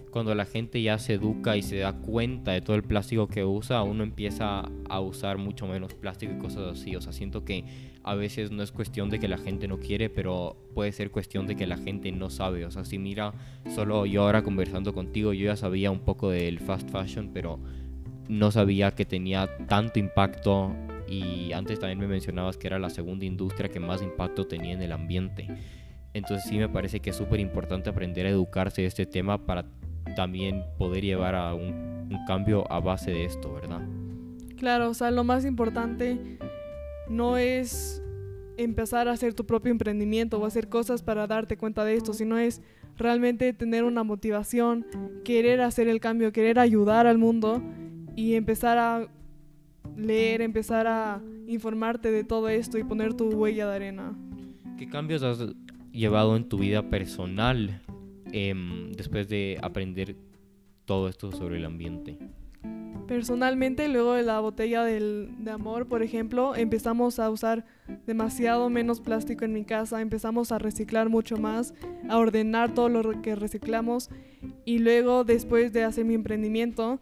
cuando 0.09 0.35
la 0.35 0.45
gente 0.45 0.81
ya 0.83 0.99
se 0.99 1.15
educa 1.15 1.57
y 1.57 1.63
se 1.63 1.79
da 1.79 1.93
cuenta 1.93 2.53
de 2.53 2.61
todo 2.61 2.77
el 2.77 2.83
plástico 2.83 3.29
que 3.29 3.45
usa, 3.45 3.83
uno 3.83 4.03
empieza 4.03 4.65
a 4.89 5.01
usar 5.01 5.39
mucho 5.39 5.67
menos 5.67 5.95
plástico 5.95 6.33
y 6.33 6.39
cosas 6.39 6.73
así. 6.73 6.97
O 6.97 7.01
sea, 7.01 7.13
siento 7.13 7.45
que 7.45 7.65
a 8.03 8.15
veces 8.15 8.51
no 8.51 8.63
es 8.63 8.73
cuestión 8.73 9.11
de 9.11 9.19
que 9.19 9.29
la 9.29 9.39
gente 9.39 9.69
no 9.69 9.79
quiere, 9.79 10.11
pero 10.11 10.57
puede 10.75 10.93
ser 10.93 11.11
cuestión 11.11 11.47
de 11.47 11.57
que 11.57 11.67
la 11.67 11.77
gente 11.77 12.11
no 12.13 12.31
sabe. 12.31 12.65
O 12.65 12.71
sea, 12.71 12.85
si 12.85 12.99
mira, 12.99 13.33
solo 13.75 14.07
yo 14.07 14.23
ahora 14.23 14.43
conversando 14.43 14.93
contigo, 14.93 15.33
yo 15.33 15.47
ya 15.47 15.57
sabía 15.57 15.91
un 15.91 16.01
poco 16.01 16.31
del 16.31 16.59
fast 16.61 16.91
fashion, 16.91 17.31
pero 17.33 17.59
no 18.29 18.51
sabía 18.51 18.93
que 18.93 19.05
tenía 19.05 19.49
tanto 19.67 19.99
impacto 19.99 20.75
y 21.09 21.53
antes 21.53 21.81
también 21.81 21.99
me 21.99 22.07
mencionabas 22.07 22.57
que 22.57 22.67
era 22.67 22.79
la 22.79 22.91
segunda 22.91 23.25
industria 23.25 23.71
que 23.71 23.81
más 23.81 24.03
impacto 24.03 24.47
tenía 24.47 24.75
en 24.75 24.83
el 24.83 24.93
ambiente. 24.93 25.49
Entonces 26.15 26.49
sí 26.49 26.59
me 26.59 26.69
parece 26.69 27.01
que 27.01 27.11
es 27.11 27.17
súper 27.17 27.41
importante 27.41 27.91
aprender 27.91 28.27
a 28.27 28.31
educarse 28.31 28.83
de 28.83 28.89
este 28.89 29.07
tema 29.07 29.47
para 29.47 29.65
también 30.15 30.65
poder 30.79 31.05
llevar 31.05 31.35
a 31.35 31.55
un, 31.55 31.89
cambio 32.27 32.71
a 32.71 32.81
base 32.81 33.11
de 33.11 33.25
esto, 33.25 33.53
¿verdad? 33.53 33.81
Claro, 34.57 34.91
o 34.91 34.95
sea, 34.95 35.11
lo 35.11 35.25
más 35.25 35.45
importante 35.45 36.39
no 37.09 37.37
es 37.37 38.03
empezar 38.57 39.09
a 39.09 39.13
hacer 39.13 39.35
tu 39.35 39.47
propio 39.47 39.71
emprendimiento 39.71 40.39
o 40.39 40.47
hacer 40.47 40.69
cosas 40.69 41.03
para 41.03 41.27
darte 41.27 41.57
cuenta 41.57 41.85
de 41.85 41.95
esto, 41.95 42.13
sino 42.13 42.39
es 42.39 42.61
realmente 42.97 43.53
tener 43.53 43.85
una 43.85 44.05
motivación, 44.05 44.87
querer 45.25 45.61
hacer 45.61 45.89
el 45.89 46.01
cambio, 46.01 46.33
querer 46.33 46.59
ayudar 46.59 47.07
al 47.07 47.19
mundo 47.19 47.63
y 48.17 48.35
empezar 48.35 48.79
a 48.79 49.07
leer, 49.97 50.43
empezar 50.43 50.87
a 50.87 51.23
informarte 51.47 52.11
de 52.11 52.25
todo 52.25 52.49
esto 52.49 52.79
y 52.79 52.85
poner 52.85 53.15
tu 53.15 53.29
huella 53.31 53.69
de 53.69 53.77
arena. 53.77 54.17
¿Qué 54.77 54.89
cambios 54.89 55.23
has 55.23 55.39
llevado 55.93 56.37
en 56.37 56.49
tu 56.49 56.59
vida 56.59 56.91
personal 56.91 57.81
Em, 58.33 58.93
después 58.93 59.29
de 59.29 59.59
aprender 59.63 60.17
todo 60.85 61.09
esto 61.09 61.33
sobre 61.33 61.57
el 61.59 61.65
ambiente? 61.65 62.19
Personalmente, 63.07 63.89
luego 63.89 64.13
de 64.13 64.23
la 64.23 64.39
botella 64.41 64.85
del, 64.85 65.31
de 65.39 65.51
amor, 65.51 65.89
por 65.89 66.03
ejemplo, 66.03 66.55
empezamos 66.55 67.19
a 67.19 67.31
usar 67.31 67.65
demasiado 68.07 68.69
menos 68.69 69.01
plástico 69.01 69.47
en 69.47 69.55
mi 69.55 69.65
casa, 69.65 70.03
empezamos 70.03 70.53
a 70.53 70.59
reciclar 70.59 71.09
mucho 71.09 71.39
más, 71.39 71.73
a 72.11 72.19
ordenar 72.19 72.75
todo 72.75 72.91
lo 72.91 73.23
que 73.23 73.35
reciclamos 73.35 74.11
y 74.67 74.81
luego, 74.81 75.25
después 75.25 75.73
de 75.73 75.85
hacer 75.85 76.05
mi 76.05 76.15
emprendimiento, 76.15 77.01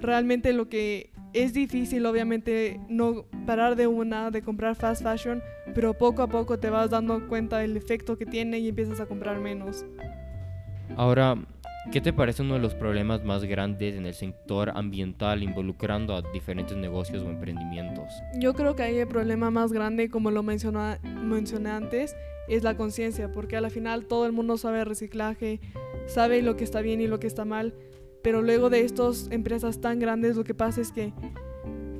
realmente 0.00 0.52
lo 0.52 0.68
que 0.68 1.10
es 1.34 1.52
difícil 1.52 2.04
obviamente 2.06 2.80
no 2.88 3.24
parar 3.46 3.76
de 3.76 3.86
una, 3.86 4.32
de 4.32 4.42
comprar 4.42 4.74
fast 4.74 5.02
fashion, 5.02 5.40
pero 5.72 5.94
poco 5.94 6.22
a 6.22 6.28
poco 6.28 6.58
te 6.58 6.70
vas 6.70 6.90
dando 6.90 7.28
cuenta 7.28 7.58
del 7.58 7.76
efecto 7.76 8.16
que 8.18 8.26
tiene 8.26 8.58
y 8.58 8.68
empiezas 8.68 9.00
a 9.00 9.06
comprar 9.06 9.40
menos. 9.40 9.84
Ahora, 10.96 11.36
¿qué 11.92 12.00
te 12.00 12.12
parece 12.12 12.42
uno 12.42 12.54
de 12.54 12.60
los 12.60 12.74
problemas 12.74 13.24
más 13.24 13.44
grandes 13.44 13.96
en 13.96 14.06
el 14.06 14.14
sector 14.14 14.70
ambiental 14.74 15.42
involucrando 15.42 16.14
a 16.14 16.22
diferentes 16.32 16.76
negocios 16.76 17.22
o 17.22 17.30
emprendimientos? 17.30 18.08
Yo 18.38 18.54
creo 18.54 18.74
que 18.74 18.82
ahí 18.82 18.98
el 18.98 19.08
problema 19.08 19.50
más 19.50 19.72
grande, 19.72 20.08
como 20.08 20.30
lo 20.30 20.42
mencioné, 20.42 21.70
antes, 21.70 22.16
es 22.48 22.62
la 22.62 22.76
conciencia, 22.76 23.32
porque 23.32 23.56
a 23.56 23.60
la 23.60 23.70
final 23.70 24.06
todo 24.06 24.26
el 24.26 24.32
mundo 24.32 24.56
sabe 24.56 24.84
reciclaje, 24.84 25.60
sabe 26.06 26.42
lo 26.42 26.56
que 26.56 26.64
está 26.64 26.80
bien 26.80 27.00
y 27.00 27.06
lo 27.06 27.18
que 27.18 27.26
está 27.26 27.44
mal, 27.44 27.74
pero 28.22 28.42
luego 28.42 28.70
de 28.70 28.80
estas 28.80 29.28
empresas 29.30 29.80
tan 29.80 29.98
grandes 29.98 30.36
lo 30.36 30.44
que 30.44 30.54
pasa 30.54 30.80
es 30.80 30.92
que 30.92 31.12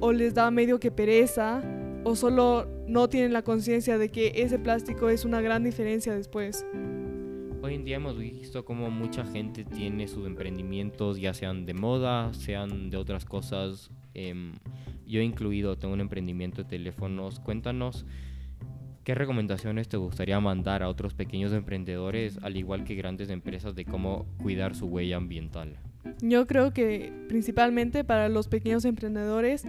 o 0.00 0.12
les 0.12 0.34
da 0.34 0.50
medio 0.50 0.80
que 0.80 0.90
pereza 0.90 1.62
o 2.04 2.14
solo 2.14 2.66
no 2.86 3.08
tienen 3.08 3.32
la 3.32 3.42
conciencia 3.42 3.98
de 3.98 4.10
que 4.10 4.32
ese 4.36 4.58
plástico 4.58 5.08
es 5.08 5.24
una 5.24 5.40
gran 5.40 5.64
diferencia 5.64 6.14
después. 6.14 6.64
Hoy 7.64 7.76
en 7.76 7.84
día 7.86 7.96
hemos 7.96 8.18
visto 8.18 8.66
cómo 8.66 8.90
mucha 8.90 9.24
gente 9.24 9.64
tiene 9.64 10.06
sus 10.06 10.26
emprendimientos, 10.26 11.18
ya 11.18 11.32
sean 11.32 11.64
de 11.64 11.72
moda, 11.72 12.34
sean 12.34 12.90
de 12.90 12.98
otras 12.98 13.24
cosas. 13.24 13.90
Em, 14.12 14.52
yo 15.06 15.22
incluido, 15.22 15.78
tengo 15.78 15.94
un 15.94 16.02
emprendimiento 16.02 16.62
de 16.62 16.68
teléfonos. 16.68 17.40
Cuéntanos 17.40 18.04
qué 19.02 19.14
recomendaciones 19.14 19.88
te 19.88 19.96
gustaría 19.96 20.38
mandar 20.40 20.82
a 20.82 20.90
otros 20.90 21.14
pequeños 21.14 21.54
emprendedores, 21.54 22.38
al 22.42 22.58
igual 22.58 22.84
que 22.84 22.96
grandes 22.96 23.30
empresas, 23.30 23.74
de 23.74 23.86
cómo 23.86 24.26
cuidar 24.42 24.74
su 24.74 24.84
huella 24.84 25.16
ambiental. 25.16 25.78
Yo 26.20 26.46
creo 26.46 26.74
que 26.74 27.14
principalmente 27.28 28.04
para 28.04 28.28
los 28.28 28.46
pequeños 28.46 28.84
emprendedores 28.84 29.64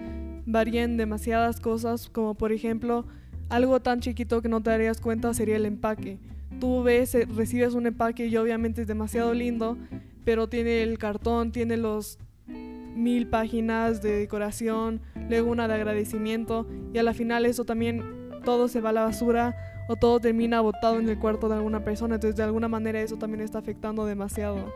varían 0.46 0.98
demasiadas 0.98 1.62
cosas, 1.62 2.10
como 2.10 2.36
por 2.36 2.52
ejemplo, 2.52 3.06
algo 3.48 3.80
tan 3.80 4.02
chiquito 4.02 4.42
que 4.42 4.50
no 4.50 4.62
te 4.62 4.72
darías 4.72 5.00
cuenta 5.00 5.34
sería 5.34 5.56
el 5.56 5.66
empaque. 5.66 6.20
Tú 6.60 6.84
ves, 6.84 7.16
eh, 7.16 7.28
recibes 7.34 7.74
un 7.74 7.88
empaque 7.88 8.28
y 8.28 8.38
obviamente 8.38 8.82
es 8.82 8.88
demasiado 8.88 9.34
lindo, 9.34 9.78
pero 10.24 10.48
tiene 10.48 10.84
el 10.84 10.98
cartón, 10.98 11.52
tiene 11.52 11.78
los 11.78 12.20
mil 12.48 13.28
páginas 13.28 14.02
de 14.02 14.12
decoración, 14.20 15.02
luego 15.30 15.52
una 15.52 15.68
de 15.68 15.74
agradecimiento 15.74 16.66
y 16.94 16.98
a 16.98 17.04
la 17.04 17.14
final 17.14 17.46
eso 17.46 17.66
también 17.66 18.04
todo 18.46 18.68
se 18.68 18.80
va 18.80 18.90
a 18.90 18.94
la 18.94 19.04
basura 19.04 19.56
o 19.88 19.96
todo 19.96 20.20
termina 20.20 20.62
botado 20.62 21.00
en 21.00 21.10
el 21.10 21.20
cuarto 21.20 21.50
de 21.50 21.56
alguna 21.56 21.84
persona, 21.84 22.16
entonces 22.16 22.38
de 22.38 22.44
alguna 22.44 22.68
manera 22.68 23.02
eso 23.02 23.18
también 23.18 23.42
está 23.42 23.60
afectando 23.60 24.06
demasiado. 24.06 24.74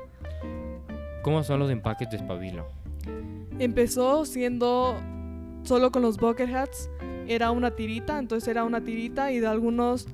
¿Cómo 1.21 1.43
son 1.43 1.59
los 1.59 1.71
empaques 1.71 2.09
de 2.09 2.17
espabilo? 2.17 2.67
Empezó 3.57 4.25
siendo 4.25 4.97
solo 5.63 5.91
con 5.91 6.01
los 6.01 6.17
bucket 6.17 6.53
hats. 6.53 6.89
Era 7.27 7.51
una 7.51 7.71
tirita, 7.71 8.17
entonces 8.17 8.47
era 8.47 8.63
una 8.63 8.83
tirita 8.83 9.31
y 9.31 9.39
de 9.39 9.47
algunos 9.47 10.07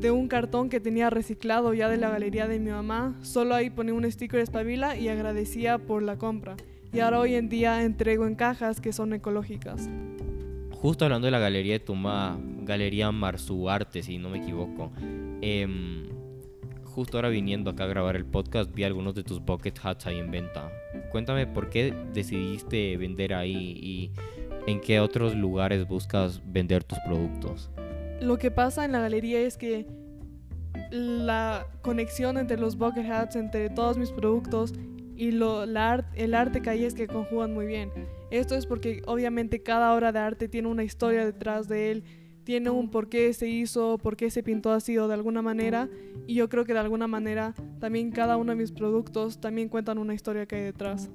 de 0.00 0.10
un 0.10 0.28
cartón 0.28 0.68
que 0.68 0.80
tenía 0.80 1.10
reciclado 1.10 1.74
ya 1.74 1.88
de 1.88 1.96
la 1.96 2.10
galería 2.10 2.46
de 2.46 2.60
mi 2.60 2.70
mamá. 2.70 3.18
Solo 3.22 3.54
ahí 3.54 3.70
ponía 3.70 3.94
un 3.94 4.10
sticker 4.10 4.40
espabila 4.40 4.96
y 4.96 5.08
agradecía 5.08 5.78
por 5.78 6.02
la 6.02 6.16
compra. 6.16 6.56
Y 6.92 7.00
ahora 7.00 7.20
hoy 7.20 7.34
en 7.34 7.48
día 7.48 7.82
entrego 7.82 8.26
en 8.26 8.34
cajas 8.34 8.80
que 8.80 8.92
son 8.92 9.12
ecológicas. 9.12 9.88
Justo 10.70 11.04
hablando 11.04 11.26
de 11.26 11.32
la 11.32 11.40
galería 11.40 11.74
de 11.74 11.80
tu 11.80 11.94
mamá, 11.94 12.38
Galería 12.62 13.10
Marzuarte, 13.10 14.02
si 14.02 14.18
no 14.18 14.30
me 14.30 14.38
equivoco. 14.38 14.92
Eh, 15.42 15.66
justo 16.84 17.16
ahora 17.16 17.28
viniendo 17.28 17.70
acá 17.70 17.84
a 17.84 17.88
grabar 17.88 18.16
el 18.16 18.24
podcast 18.24 18.72
vi 18.74 18.84
algunos 18.84 19.14
de 19.14 19.24
tus 19.24 19.40
bucket 19.40 19.78
hats 19.82 20.06
ahí 20.06 20.18
en 20.18 20.30
venta. 20.30 20.70
Cuéntame 21.10 21.46
por 21.46 21.70
qué 21.70 21.94
decidiste 22.12 22.96
vender 22.96 23.34
ahí 23.34 23.56
y 23.56 24.10
en 24.66 24.80
qué 24.80 25.00
otros 25.00 25.34
lugares 25.34 25.86
buscas 25.88 26.40
vender 26.44 26.84
tus 26.84 26.98
productos. 27.00 27.70
Lo 28.20 28.38
que 28.38 28.50
pasa 28.50 28.84
en 28.84 28.92
la 28.92 29.00
galería 29.00 29.40
es 29.40 29.56
que 29.56 29.86
la 30.90 31.66
conexión 31.82 32.38
entre 32.38 32.58
los 32.58 32.76
bucket 32.76 33.10
hats, 33.10 33.36
entre 33.36 33.70
todos 33.70 33.98
mis 33.98 34.10
productos 34.10 34.72
y 35.16 35.32
lo, 35.32 35.66
la 35.66 36.06
el 36.14 36.34
arte 36.34 36.62
que 36.62 36.70
hay 36.70 36.84
es 36.84 36.94
que 36.94 37.06
conjugan 37.06 37.52
muy 37.52 37.66
bien. 37.66 37.90
Esto 38.30 38.54
es 38.54 38.66
porque 38.66 39.02
obviamente 39.06 39.62
cada 39.62 39.94
obra 39.94 40.12
de 40.12 40.18
arte 40.18 40.48
tiene 40.48 40.68
una 40.68 40.84
historia 40.84 41.24
detrás 41.24 41.68
de 41.68 41.90
él 41.90 42.04
tiene 42.48 42.70
un 42.70 42.88
por 42.88 43.10
qué 43.10 43.34
se 43.34 43.46
hizo, 43.46 43.98
por 43.98 44.16
qué 44.16 44.30
se 44.30 44.42
pintó 44.42 44.72
así 44.72 44.96
o 44.96 45.06
de 45.06 45.12
alguna 45.12 45.42
manera. 45.42 45.90
Y 46.26 46.32
yo 46.32 46.48
creo 46.48 46.64
que 46.64 46.72
de 46.72 46.78
alguna 46.78 47.06
manera 47.06 47.52
también 47.78 48.10
cada 48.10 48.38
uno 48.38 48.52
de 48.52 48.56
mis 48.56 48.72
productos 48.72 49.38
también 49.38 49.68
cuentan 49.68 49.98
una 49.98 50.14
historia 50.14 50.46
que 50.46 50.56
hay 50.56 50.62
detrás. 50.62 51.10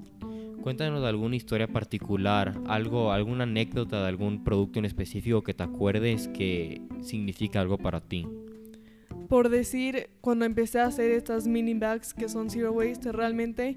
Cuéntanos 0.64 1.02
de 1.02 1.10
alguna 1.10 1.36
historia 1.36 1.68
particular, 1.68 2.58
algo, 2.68 3.12
alguna 3.12 3.44
anécdota 3.44 4.02
de 4.02 4.08
algún 4.08 4.46
producto 4.46 4.80
en 4.80 4.86
específico 4.86 5.44
que 5.44 5.54
te 5.54 5.62
acuerdes 5.62 6.30
que 6.30 6.82
significa 7.02 7.60
algo 7.60 7.78
para 7.78 8.00
ti. 8.00 8.26
Por 9.28 9.50
decir, 9.50 10.10
cuando 10.22 10.46
empecé 10.46 10.80
a 10.80 10.86
hacer 10.86 11.12
estas 11.12 11.50
mini 11.50 11.74
bags 11.74 12.14
que 12.14 12.30
son 12.30 12.50
zero 12.50 12.72
waste, 12.72 13.12
realmente 13.12 13.76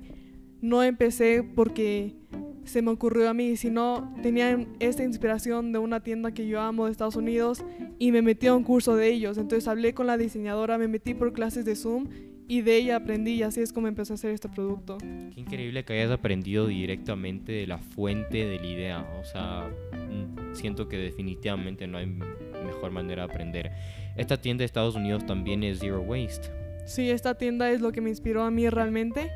no 0.60 0.84
empecé 0.84 1.42
porque 1.42 2.14
se 2.62 2.82
me 2.82 2.92
ocurrió 2.92 3.30
a 3.30 3.34
mí, 3.34 3.56
sino 3.56 4.14
tenía 4.22 4.56
esta 4.78 5.02
inspiración 5.02 5.72
de 5.72 5.80
una 5.80 6.04
tienda 6.04 6.32
que 6.34 6.46
yo 6.46 6.60
amo 6.60 6.86
de 6.86 6.92
Estados 6.92 7.16
Unidos 7.16 7.64
y 7.98 8.12
me 8.12 8.22
metí 8.22 8.46
a 8.46 8.54
un 8.54 8.62
curso 8.62 8.94
de 8.94 9.08
ellos. 9.08 9.38
Entonces 9.38 9.66
hablé 9.66 9.92
con 9.92 10.06
la 10.06 10.16
diseñadora, 10.16 10.78
me 10.78 10.86
metí 10.86 11.14
por 11.14 11.32
clases 11.32 11.64
de 11.64 11.74
Zoom 11.74 12.06
y 12.48 12.62
de 12.62 12.76
ella 12.76 12.96
aprendí 12.96 13.32
y 13.32 13.42
así 13.42 13.60
es 13.60 13.72
como 13.72 13.88
empecé 13.88 14.12
a 14.12 14.14
hacer 14.14 14.30
este 14.30 14.48
producto. 14.48 14.98
Qué 14.98 15.40
increíble 15.40 15.84
que 15.84 15.94
hayas 15.94 16.10
aprendido 16.10 16.66
directamente 16.66 17.52
de 17.52 17.66
la 17.66 17.78
fuente 17.78 18.46
de 18.46 18.58
la 18.58 18.66
idea. 18.66 19.06
O 19.20 19.24
sea, 19.24 19.68
mm, 19.92 20.54
siento 20.54 20.88
que 20.88 20.96
definitivamente 20.96 21.86
no 21.86 21.98
hay 21.98 22.06
mejor 22.06 22.90
manera 22.90 23.26
de 23.26 23.32
aprender. 23.32 23.72
Esta 24.16 24.40
tienda 24.40 24.62
de 24.62 24.66
Estados 24.66 24.94
Unidos 24.94 25.26
también 25.26 25.62
es 25.62 25.80
Zero 25.80 26.00
Waste. 26.00 26.48
Sí, 26.86 27.10
esta 27.10 27.36
tienda 27.36 27.70
es 27.70 27.80
lo 27.80 27.90
que 27.90 28.00
me 28.00 28.10
inspiró 28.10 28.44
a 28.44 28.50
mí 28.50 28.68
realmente 28.68 29.30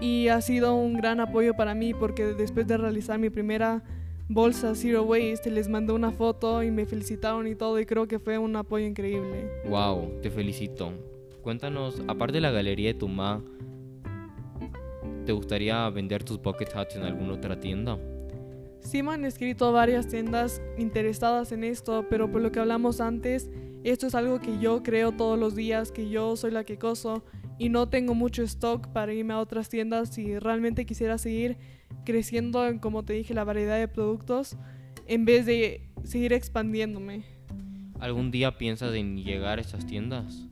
y 0.00 0.28
ha 0.28 0.40
sido 0.40 0.74
un 0.74 0.94
gran 0.94 1.20
apoyo 1.20 1.54
para 1.54 1.74
mí 1.74 1.92
porque 1.92 2.24
después 2.24 2.66
de 2.66 2.76
realizar 2.76 3.18
mi 3.18 3.30
primera 3.30 3.82
bolsa 4.28 4.74
Zero 4.74 5.02
Waste 5.02 5.50
les 5.50 5.68
mandé 5.68 5.92
una 5.92 6.12
foto 6.12 6.62
y 6.62 6.70
me 6.70 6.86
felicitaron 6.86 7.46
y 7.46 7.54
todo 7.54 7.80
y 7.80 7.86
creo 7.86 8.06
que 8.06 8.18
fue 8.18 8.38
un 8.38 8.54
apoyo 8.54 8.86
increíble. 8.86 9.48
Wow, 9.68 10.20
te 10.22 10.30
felicito. 10.30 11.13
Cuéntanos, 11.44 12.02
aparte 12.08 12.38
de 12.38 12.40
la 12.40 12.50
galería 12.50 12.94
de 12.94 12.98
tu 12.98 13.06
ma, 13.06 13.44
¿te 15.26 15.32
gustaría 15.32 15.90
vender 15.90 16.24
tus 16.24 16.40
bucket 16.40 16.74
hats 16.74 16.96
en 16.96 17.02
alguna 17.02 17.34
otra 17.34 17.60
tienda? 17.60 17.98
Sí 18.80 19.02
me 19.02 19.12
han 19.12 19.26
escrito 19.26 19.70
varias 19.70 20.08
tiendas 20.08 20.62
interesadas 20.78 21.52
en 21.52 21.62
esto, 21.62 22.06
pero 22.08 22.32
por 22.32 22.40
lo 22.40 22.50
que 22.50 22.60
hablamos 22.60 23.02
antes, 23.02 23.50
esto 23.82 24.06
es 24.06 24.14
algo 24.14 24.40
que 24.40 24.58
yo 24.58 24.82
creo 24.82 25.12
todos 25.12 25.38
los 25.38 25.54
días, 25.54 25.92
que 25.92 26.08
yo 26.08 26.34
soy 26.34 26.50
la 26.50 26.64
que 26.64 26.78
coso 26.78 27.22
y 27.58 27.68
no 27.68 27.90
tengo 27.90 28.14
mucho 28.14 28.42
stock 28.42 28.88
para 28.88 29.12
irme 29.12 29.34
a 29.34 29.38
otras 29.38 29.68
tiendas 29.68 30.14
si 30.14 30.38
realmente 30.38 30.86
quisiera 30.86 31.18
seguir 31.18 31.58
creciendo 32.06 32.66
en, 32.66 32.78
como 32.78 33.04
te 33.04 33.12
dije, 33.12 33.34
la 33.34 33.44
variedad 33.44 33.78
de 33.78 33.86
productos 33.86 34.56
en 35.06 35.26
vez 35.26 35.44
de 35.44 35.90
seguir 36.04 36.32
expandiéndome. 36.32 37.22
¿Algún 38.00 38.30
día 38.30 38.56
piensas 38.56 38.94
en 38.94 39.22
llegar 39.22 39.58
a 39.58 39.60
esas 39.60 39.86
tiendas? 39.86 40.48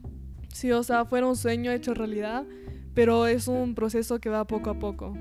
Sí, 0.53 0.71
o 0.71 0.83
sea, 0.83 1.05
fuera 1.05 1.27
un 1.27 1.37
sueño 1.37 1.73
hecho 1.73 1.95
realidad, 1.95 2.45
pero 2.95 3.27
es 3.27 3.49
un 3.49 3.75
proceso 3.75 4.21
que 4.21 4.29
va 4.29 4.47
poco 4.47 4.71
a 4.71 4.79
poco. 4.79 5.17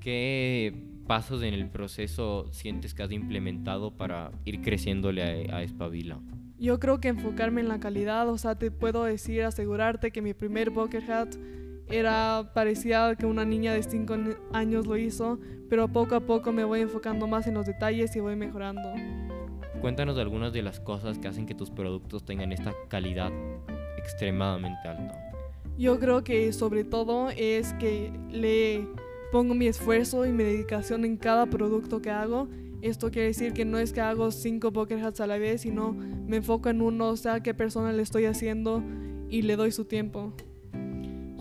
¿Qué 0.00 0.74
pasos 1.06 1.42
en 1.42 1.54
el 1.54 1.68
proceso 1.68 2.46
sientes 2.50 2.94
que 2.94 3.02
has 3.02 3.12
implementado 3.12 3.96
para 3.96 4.32
ir 4.44 4.62
creciéndole 4.62 5.50
a, 5.50 5.56
a 5.56 5.62
Espabila? 5.62 6.18
Yo 6.58 6.78
creo 6.80 7.00
que 7.00 7.08
enfocarme 7.08 7.60
en 7.60 7.68
la 7.68 7.80
calidad, 7.80 8.28
o 8.28 8.38
sea, 8.38 8.54
te 8.54 8.70
puedo 8.70 9.04
decir, 9.04 9.44
asegurarte 9.44 10.10
que 10.10 10.22
mi 10.22 10.34
primer 10.34 10.70
bucket 10.70 11.08
hat 11.08 11.34
era 11.88 12.52
parecía 12.54 13.14
que 13.16 13.26
una 13.26 13.44
niña 13.44 13.74
de 13.74 13.82
5 13.82 14.16
años 14.52 14.86
lo 14.86 14.96
hizo, 14.96 15.38
pero 15.68 15.88
poco 15.88 16.14
a 16.14 16.20
poco 16.20 16.52
me 16.52 16.64
voy 16.64 16.80
enfocando 16.80 17.26
más 17.26 17.46
en 17.46 17.54
los 17.54 17.66
detalles 17.66 18.14
y 18.16 18.20
voy 18.20 18.36
mejorando. 18.36 18.92
Cuéntanos 19.80 20.16
de 20.16 20.22
algunas 20.22 20.52
de 20.52 20.62
las 20.62 20.80
cosas 20.80 21.18
que 21.18 21.28
hacen 21.28 21.46
que 21.46 21.54
tus 21.54 21.70
productos 21.70 22.24
tengan 22.24 22.52
esta 22.52 22.72
calidad 22.88 23.32
extremadamente 24.00 24.88
alta. 24.88 25.30
Yo 25.78 25.98
creo 25.98 26.24
que 26.24 26.52
sobre 26.52 26.84
todo 26.84 27.30
es 27.30 27.72
que 27.74 28.12
le 28.30 28.86
pongo 29.32 29.54
mi 29.54 29.66
esfuerzo 29.66 30.26
y 30.26 30.32
mi 30.32 30.44
dedicación 30.44 31.04
en 31.04 31.16
cada 31.16 31.46
producto 31.46 32.02
que 32.02 32.10
hago 32.10 32.48
esto 32.82 33.10
quiere 33.10 33.28
decir 33.28 33.52
que 33.52 33.66
no 33.66 33.78
es 33.78 33.92
que 33.92 34.00
hago 34.00 34.30
cinco 34.30 34.72
poker 34.72 35.04
hats 35.04 35.20
a 35.20 35.26
la 35.26 35.36
vez, 35.36 35.62
sino 35.62 35.92
me 35.92 36.38
enfoco 36.38 36.70
en 36.70 36.80
uno, 36.80 37.08
o 37.08 37.16
sea, 37.16 37.40
qué 37.40 37.52
persona 37.52 37.92
le 37.92 38.02
estoy 38.02 38.24
haciendo 38.24 38.82
y 39.28 39.42
le 39.42 39.56
doy 39.56 39.70
su 39.70 39.84
tiempo. 39.84 40.32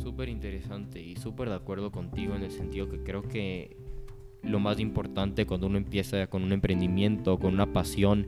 Súper 0.02 0.28
interesante 0.28 1.02
y 1.02 1.15
súper 1.15 1.48
de 1.48 1.56
acuerdo 1.56 1.91
contigo 1.91 2.36
en 2.36 2.43
el 2.43 2.52
sentido 2.52 2.89
que 2.89 3.04
creo 3.04 3.22
que 3.22 3.78
lo 4.43 4.60
más 4.60 4.80
importante 4.80 5.45
cuando 5.45 5.67
uno 5.67 5.78
empieza 5.78 6.28
con 6.28 6.43
un 6.43 6.52
emprendimiento, 6.52 7.39
con 7.39 7.54
una 7.54 7.72
pasión, 7.72 8.28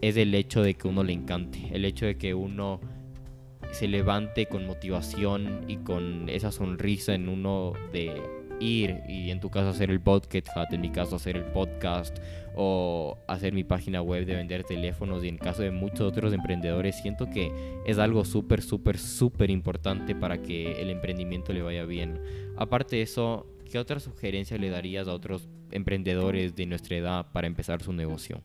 es 0.00 0.16
el 0.16 0.34
hecho 0.34 0.62
de 0.62 0.74
que 0.74 0.88
uno 0.88 1.04
le 1.04 1.12
encante, 1.12 1.68
el 1.72 1.84
hecho 1.84 2.06
de 2.06 2.16
que 2.16 2.32
uno 2.32 2.80
se 3.76 3.88
levante 3.88 4.46
con 4.46 4.66
motivación 4.66 5.66
y 5.68 5.76
con 5.76 6.30
esa 6.30 6.50
sonrisa 6.50 7.12
en 7.12 7.28
uno 7.28 7.74
de 7.92 8.22
ir 8.58 9.02
y 9.06 9.30
en 9.30 9.38
tu 9.38 9.50
caso 9.50 9.68
hacer 9.68 9.90
el 9.90 10.00
podcast, 10.00 10.72
en 10.72 10.80
mi 10.80 10.90
caso 10.90 11.16
hacer 11.16 11.36
el 11.36 11.44
podcast 11.44 12.16
o 12.54 13.18
hacer 13.28 13.52
mi 13.52 13.64
página 13.64 14.00
web 14.00 14.24
de 14.24 14.34
vender 14.34 14.64
teléfonos 14.64 15.22
y 15.22 15.28
en 15.28 15.36
caso 15.36 15.60
de 15.60 15.72
muchos 15.72 16.00
otros 16.00 16.32
emprendedores 16.32 16.96
siento 16.96 17.28
que 17.28 17.52
es 17.84 17.98
algo 17.98 18.24
súper, 18.24 18.62
súper, 18.62 18.96
súper 18.96 19.50
importante 19.50 20.14
para 20.14 20.40
que 20.40 20.80
el 20.80 20.88
emprendimiento 20.88 21.52
le 21.52 21.60
vaya 21.60 21.84
bien. 21.84 22.18
Aparte 22.56 22.96
de 22.96 23.02
eso, 23.02 23.46
¿qué 23.70 23.78
otra 23.78 24.00
sugerencia 24.00 24.56
le 24.56 24.70
darías 24.70 25.06
a 25.06 25.12
otros 25.12 25.50
emprendedores 25.70 26.56
de 26.56 26.64
nuestra 26.64 26.96
edad 26.96 27.26
para 27.30 27.46
empezar 27.46 27.82
su 27.82 27.92
negocio? 27.92 28.42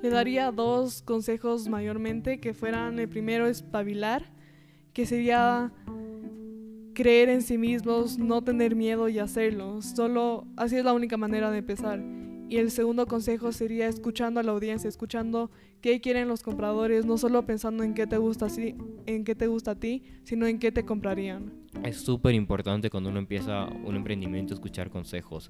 Le 0.00 0.10
daría 0.10 0.52
dos 0.52 1.02
consejos 1.02 1.66
mayormente, 1.66 2.38
que 2.38 2.54
fueran 2.54 3.00
el 3.00 3.08
primero 3.08 3.48
espabilar, 3.48 4.30
que 4.92 5.06
sería 5.06 5.72
creer 6.94 7.28
en 7.28 7.42
sí 7.42 7.58
mismos, 7.58 8.18
no 8.18 8.42
tener 8.42 8.76
miedo 8.76 9.08
y 9.08 9.18
hacerlo. 9.18 9.80
Solo 9.82 10.46
así 10.56 10.76
es 10.76 10.84
la 10.84 10.92
única 10.92 11.16
manera 11.16 11.50
de 11.50 11.58
empezar. 11.58 12.02
Y 12.50 12.56
el 12.56 12.72
segundo 12.72 13.06
consejo 13.06 13.52
sería 13.52 13.86
escuchando 13.86 14.40
a 14.40 14.42
la 14.42 14.50
audiencia, 14.50 14.88
escuchando 14.88 15.52
qué 15.80 16.00
quieren 16.00 16.26
los 16.26 16.42
compradores, 16.42 17.06
no 17.06 17.16
solo 17.16 17.46
pensando 17.46 17.84
en 17.84 17.94
qué 17.94 18.08
te 18.08 18.18
gusta, 18.18 18.48
en 19.06 19.24
qué 19.24 19.34
te 19.36 19.46
gusta 19.46 19.70
a 19.70 19.74
ti, 19.76 20.02
sino 20.24 20.46
en 20.46 20.58
qué 20.58 20.72
te 20.72 20.84
comprarían. 20.84 21.52
Es 21.84 21.98
súper 21.98 22.34
importante 22.34 22.90
cuando 22.90 23.08
uno 23.08 23.20
empieza 23.20 23.66
un 23.66 23.94
emprendimiento 23.94 24.52
escuchar 24.52 24.90
consejos. 24.90 25.48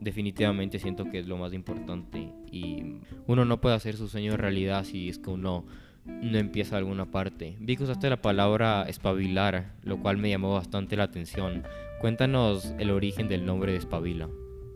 Definitivamente 0.00 0.78
siento 0.78 1.04
que 1.10 1.18
es 1.18 1.28
lo 1.28 1.36
más 1.36 1.52
importante 1.52 2.32
y 2.50 2.96
uno 3.26 3.44
no 3.44 3.60
puede 3.60 3.76
hacer 3.76 3.96
su 3.96 4.08
sueño 4.08 4.36
realidad 4.38 4.84
si 4.84 5.10
es 5.10 5.18
que 5.18 5.28
uno 5.28 5.66
no 6.04 6.38
empieza 6.38 6.76
alguna 6.76 7.10
parte. 7.10 7.56
Vi 7.60 7.76
que 7.76 7.84
usaste 7.84 8.10
la 8.10 8.20
palabra 8.20 8.84
espabilar, 8.88 9.72
lo 9.82 9.98
cual 10.00 10.18
me 10.18 10.30
llamó 10.30 10.54
bastante 10.54 10.96
la 10.96 11.04
atención. 11.04 11.64
Cuéntanos 12.00 12.74
el 12.78 12.90
origen 12.90 13.28
del 13.28 13.46
nombre 13.46 13.72
de 13.72 13.78
espabila. 13.78 14.28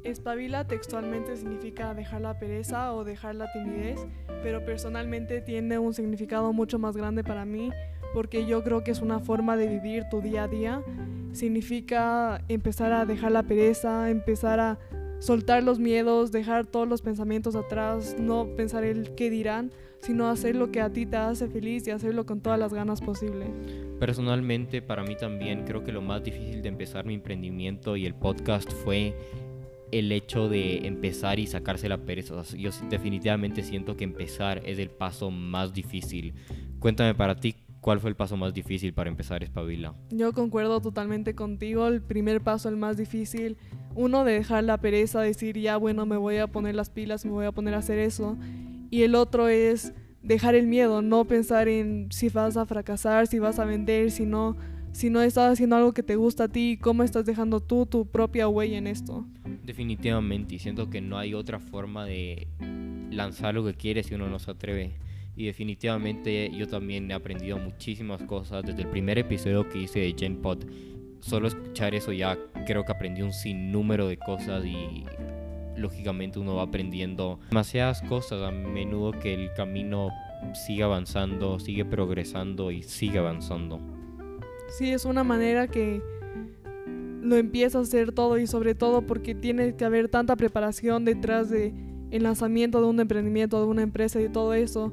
Espabila 0.05 0.67
textualmente 0.67 1.37
significa 1.37 1.93
dejar 1.93 2.21
la 2.21 2.39
pereza 2.39 2.93
o 2.93 3.03
dejar 3.03 3.35
la 3.35 3.51
timidez, 3.53 4.07
pero 4.43 4.65
personalmente 4.65 5.41
tiene 5.41 5.79
un 5.79 5.95
significado 5.95 6.53
mucho 6.53 6.79
más 6.79 6.97
grande 6.97 7.25
para 7.25 7.45
mí 7.45 7.71
porque 8.17 8.47
yo 8.47 8.63
creo 8.65 8.83
que 8.83 8.91
es 8.91 9.03
una 9.03 9.21
forma 9.21 9.59
de 9.59 9.69
vivir 9.69 10.05
tu 10.09 10.23
día 10.23 10.45
a 10.45 10.49
día. 10.49 10.83
Significa 11.33 12.41
empezar 12.49 12.93
a 12.93 13.05
dejar 13.05 13.33
la 13.33 13.43
pereza, 13.43 14.09
empezar 14.09 14.59
a 14.59 14.79
soltar 15.19 15.63
los 15.63 15.79
miedos, 15.79 16.33
dejar 16.33 16.67
todos 16.67 16.89
los 16.89 17.03
pensamientos 17.03 17.57
atrás, 17.57 18.17
no 18.19 18.47
pensar 18.57 18.85
el 18.85 19.15
qué 19.15 19.31
dirán, 19.31 19.71
sino 20.01 20.29
hacer 20.29 20.57
lo 20.57 20.71
que 20.71 20.81
a 20.81 20.91
ti 20.91 21.07
te 21.07 21.17
hace 21.17 21.49
feliz 21.49 21.87
y 21.87 21.91
hacerlo 21.91 22.27
con 22.27 22.41
todas 22.41 22.59
las 22.59 22.73
ganas 22.73 23.01
posible. 23.01 23.47
Personalmente, 23.99 24.83
para 24.83 25.03
mí 25.03 25.17
también 25.17 25.65
creo 25.65 25.83
que 25.83 25.93
lo 25.93 26.03
más 26.03 26.23
difícil 26.23 26.63
de 26.63 26.69
empezar 26.69 27.05
mi 27.05 27.15
emprendimiento 27.15 27.97
y 27.97 28.07
el 28.07 28.15
podcast 28.15 28.71
fue 28.71 29.15
el 29.93 30.13
hecho 30.13 30.49
de 30.49 30.87
empezar 30.87 31.39
y 31.39 31.47
sacarse 31.47 31.89
la 31.89 31.99
pereza. 31.99 32.43
yo 32.57 32.71
definitivamente 32.91 33.63
siento 33.63 33.97
que 33.97 34.05
empezar 34.05 34.61
es 34.65 34.79
el 34.79 34.91
paso 34.91 35.31
más 35.31 35.73
difícil. 35.73 36.35
Cuéntame 36.79 37.15
para 37.15 37.37
ti, 37.37 37.55
¿cuál 37.87 38.01
fue 38.01 38.11
el 38.11 38.17
paso 38.17 38.37
más 38.37 38.53
difícil 38.53 38.93
para 38.93 39.09
empezar 39.09 39.45
Espabila? 39.45 39.95
Yo 40.11 40.33
concuerdo 40.33 40.81
totalmente 40.81 41.37
contigo. 41.37 41.87
El 41.87 42.03
primer 42.03 42.41
paso, 42.41 42.69
el 42.69 42.77
más 42.77 42.97
difícil, 42.97 43.57
uno 43.95 44.25
de 44.25 44.33
dejar 44.33 44.65
la 44.65 44.79
pereza, 44.79 45.21
decir 45.21 45.57
ya, 45.57 45.77
bueno, 45.77 46.05
me 46.05 46.17
voy 46.17 46.39
a 46.39 46.49
poner 46.49 46.75
las 46.75 46.91
pilas, 46.91 47.25
me 47.25 47.31
voy 47.31 47.47
a 47.47 47.53
poner 47.53 47.75
a 47.75 47.79
hacer 47.79 48.01
eso. 48.01 48.37
Y 48.91 49.03
el 49.03 49.15
otro 49.15 49.47
es 49.47 49.93
dejar 50.21 50.57
el 50.57 50.67
miedo, 50.67 51.01
no 51.01 51.27
pensar 51.27 51.69
en 51.69 52.09
si 52.11 52.29
vas 52.29 52.57
a 52.57 52.67
fracasar, 52.67 53.29
si 53.29 53.39
vas 53.39 53.61
a 53.61 53.65
vender, 53.65 54.11
si 54.11 54.27
no 54.27 54.57
si 54.91 55.09
no 55.09 55.23
estás 55.23 55.53
haciendo 55.53 55.77
algo 55.77 55.93
que 55.93 56.03
te 56.03 56.17
gusta 56.17 56.45
a 56.45 56.49
ti, 56.49 56.81
cómo 56.83 57.05
estás 57.05 57.25
dejando 57.25 57.61
tú 57.61 57.87
tu 57.87 58.07
propia 58.07 58.49
huella 58.49 58.79
en 58.79 58.89
esto. 58.89 59.25
Definitivamente, 59.65 60.57
y 60.57 60.59
siento 60.59 60.91
que 60.91 61.01
no 61.01 61.19
hay 61.19 61.35
otra 61.35 61.61
forma 61.61 62.05
de 62.05 62.49
lanzar 63.13 63.55
lo 63.55 63.65
que 63.65 63.75
quieres 63.75 64.07
si 64.07 64.17
uno 64.17 64.29
no 64.29 64.41
se 64.41 64.51
atreve. 64.51 64.95
Y 65.37 65.47
definitivamente 65.47 66.51
yo 66.57 66.67
también 66.67 67.11
he 67.11 67.15
aprendido 67.15 67.59
muchísimas 67.59 68.23
cosas 68.23 68.65
desde 68.65 68.83
el 68.83 68.89
primer 68.89 69.19
episodio 69.19 69.69
que 69.69 69.79
hice 69.79 70.01
de 70.01 70.15
GenPod. 70.19 70.65
Solo 71.21 71.49
escuchar 71.49 71.95
eso 71.95 72.13
ya 72.13 72.39
creo 72.67 72.85
que 72.85 72.93
aprendí 72.93 73.21
un 73.21 73.33
sinnúmero 73.33 74.09
de 74.09 74.17
cosas 74.17 74.65
y 74.65 75.05
lógicamente 75.77 76.39
uno 76.39 76.55
va 76.55 76.63
aprendiendo 76.63 77.39
demasiadas 77.51 78.01
cosas 78.03 78.43
a 78.43 78.51
menudo 78.51 79.13
que 79.13 79.35
el 79.35 79.53
camino 79.55 80.09
sigue 80.55 80.83
avanzando, 80.83 81.59
sigue 81.59 81.85
progresando 81.85 82.71
y 82.71 82.83
sigue 82.83 83.19
avanzando. 83.19 83.81
Sí, 84.69 84.91
es 84.91 85.05
una 85.05 85.23
manera 85.23 85.69
que 85.69 86.01
lo 87.23 87.37
empieza 87.37 87.79
a 87.79 87.83
hacer 87.83 88.13
todo 88.13 88.39
y 88.39 88.47
sobre 88.47 88.75
todo 88.75 89.03
porque 89.03 89.35
tiene 89.35 89.77
que 89.77 89.85
haber 89.85 90.09
tanta 90.09 90.37
preparación 90.37 91.05
detrás 91.05 91.51
de 91.51 91.75
el 92.11 92.23
lanzamiento 92.23 92.81
de 92.81 92.87
un 92.87 93.01
emprendimiento, 93.01 93.61
de 93.61 93.67
una 93.67 93.83
empresa 93.83 94.21
y 94.21 94.29
todo 94.29 94.55
eso. 94.55 94.93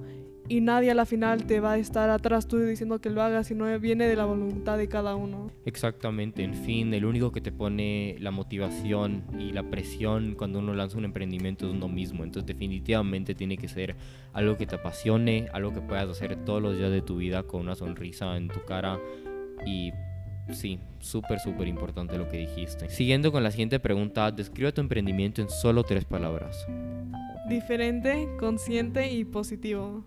Y 0.54 0.62
nadie 0.62 0.92
a 0.92 0.94
la 0.94 1.08
final 1.08 1.48
te 1.48 1.60
va 1.60 1.72
a 1.72 1.78
estar 1.80 2.12
atrás 2.12 2.48
tú 2.48 2.60
diciendo 2.60 3.02
que 3.02 3.10
lo 3.10 3.24
hagas, 3.24 3.48
sino 3.48 3.66
viene 3.80 4.06
de 4.06 4.16
la 4.16 4.26
voluntad 4.26 4.78
de 4.78 4.88
cada 4.88 5.16
uno. 5.16 5.50
Exactamente, 5.66 6.44
en 6.44 6.54
fin, 6.54 6.94
el 6.94 7.06
único 7.06 7.32
que 7.32 7.42
te 7.42 7.52
pone 7.52 8.18
la 8.20 8.30
motivación 8.30 9.24
y 9.40 9.52
la 9.52 9.64
presión 9.72 10.36
cuando 10.38 10.60
uno 10.60 10.76
lanza 10.76 11.00
un 11.00 11.06
emprendimiento 11.06 11.66
es 11.66 11.74
uno 11.74 11.88
mismo. 11.88 12.24
Entonces 12.24 12.46
definitivamente 12.46 13.34
tiene 13.34 13.58
que 13.58 13.68
ser 13.68 13.96
algo 14.32 14.56
que 14.56 14.68
te 14.68 14.76
apasione, 14.76 15.48
algo 15.54 15.74
que 15.74 15.82
puedas 15.82 16.08
hacer 16.08 16.36
todos 16.46 16.62
los 16.62 16.78
días 16.78 16.92
de 16.92 17.02
tu 17.02 17.18
vida 17.18 17.42
con 17.42 17.62
una 17.62 17.74
sonrisa 17.74 18.38
en 18.38 18.48
tu 18.48 18.64
cara 18.64 19.00
y 19.66 19.92
sí, 20.52 20.78
súper, 21.00 21.40
súper 21.40 21.68
importante 21.68 22.16
lo 22.16 22.30
que 22.30 22.38
dijiste. 22.38 22.92
Siguiendo 22.92 23.32
con 23.32 23.42
la 23.42 23.50
siguiente 23.50 23.80
pregunta, 23.80 24.32
describe 24.32 24.72
tu 24.72 24.82
emprendimiento 24.82 25.42
en 25.42 25.50
solo 25.50 25.84
tres 25.84 26.06
palabras. 26.06 26.68
Diferente, 27.50 28.30
consciente 28.38 29.12
y 29.12 29.26
positivo. 29.26 30.06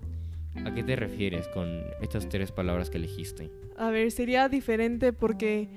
¿A 0.64 0.74
qué 0.74 0.82
te 0.82 0.96
refieres 0.96 1.48
con 1.48 1.82
estas 2.00 2.28
tres 2.28 2.52
palabras 2.52 2.90
que 2.90 2.98
elegiste? 2.98 3.50
A 3.76 3.90
ver, 3.90 4.10
sería 4.10 4.48
diferente 4.48 5.12
porque 5.12 5.68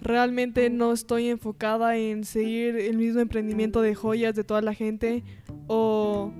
realmente 0.00 0.70
no 0.70 0.92
estoy 0.92 1.28
enfocada 1.28 1.96
en 1.96 2.24
seguir 2.24 2.76
el 2.76 2.96
mismo 2.96 3.20
emprendimiento 3.20 3.82
de 3.82 3.94
joyas 3.94 4.34
de 4.34 4.44
toda 4.44 4.62
la 4.62 4.74
gente 4.74 5.22
o 5.66 6.32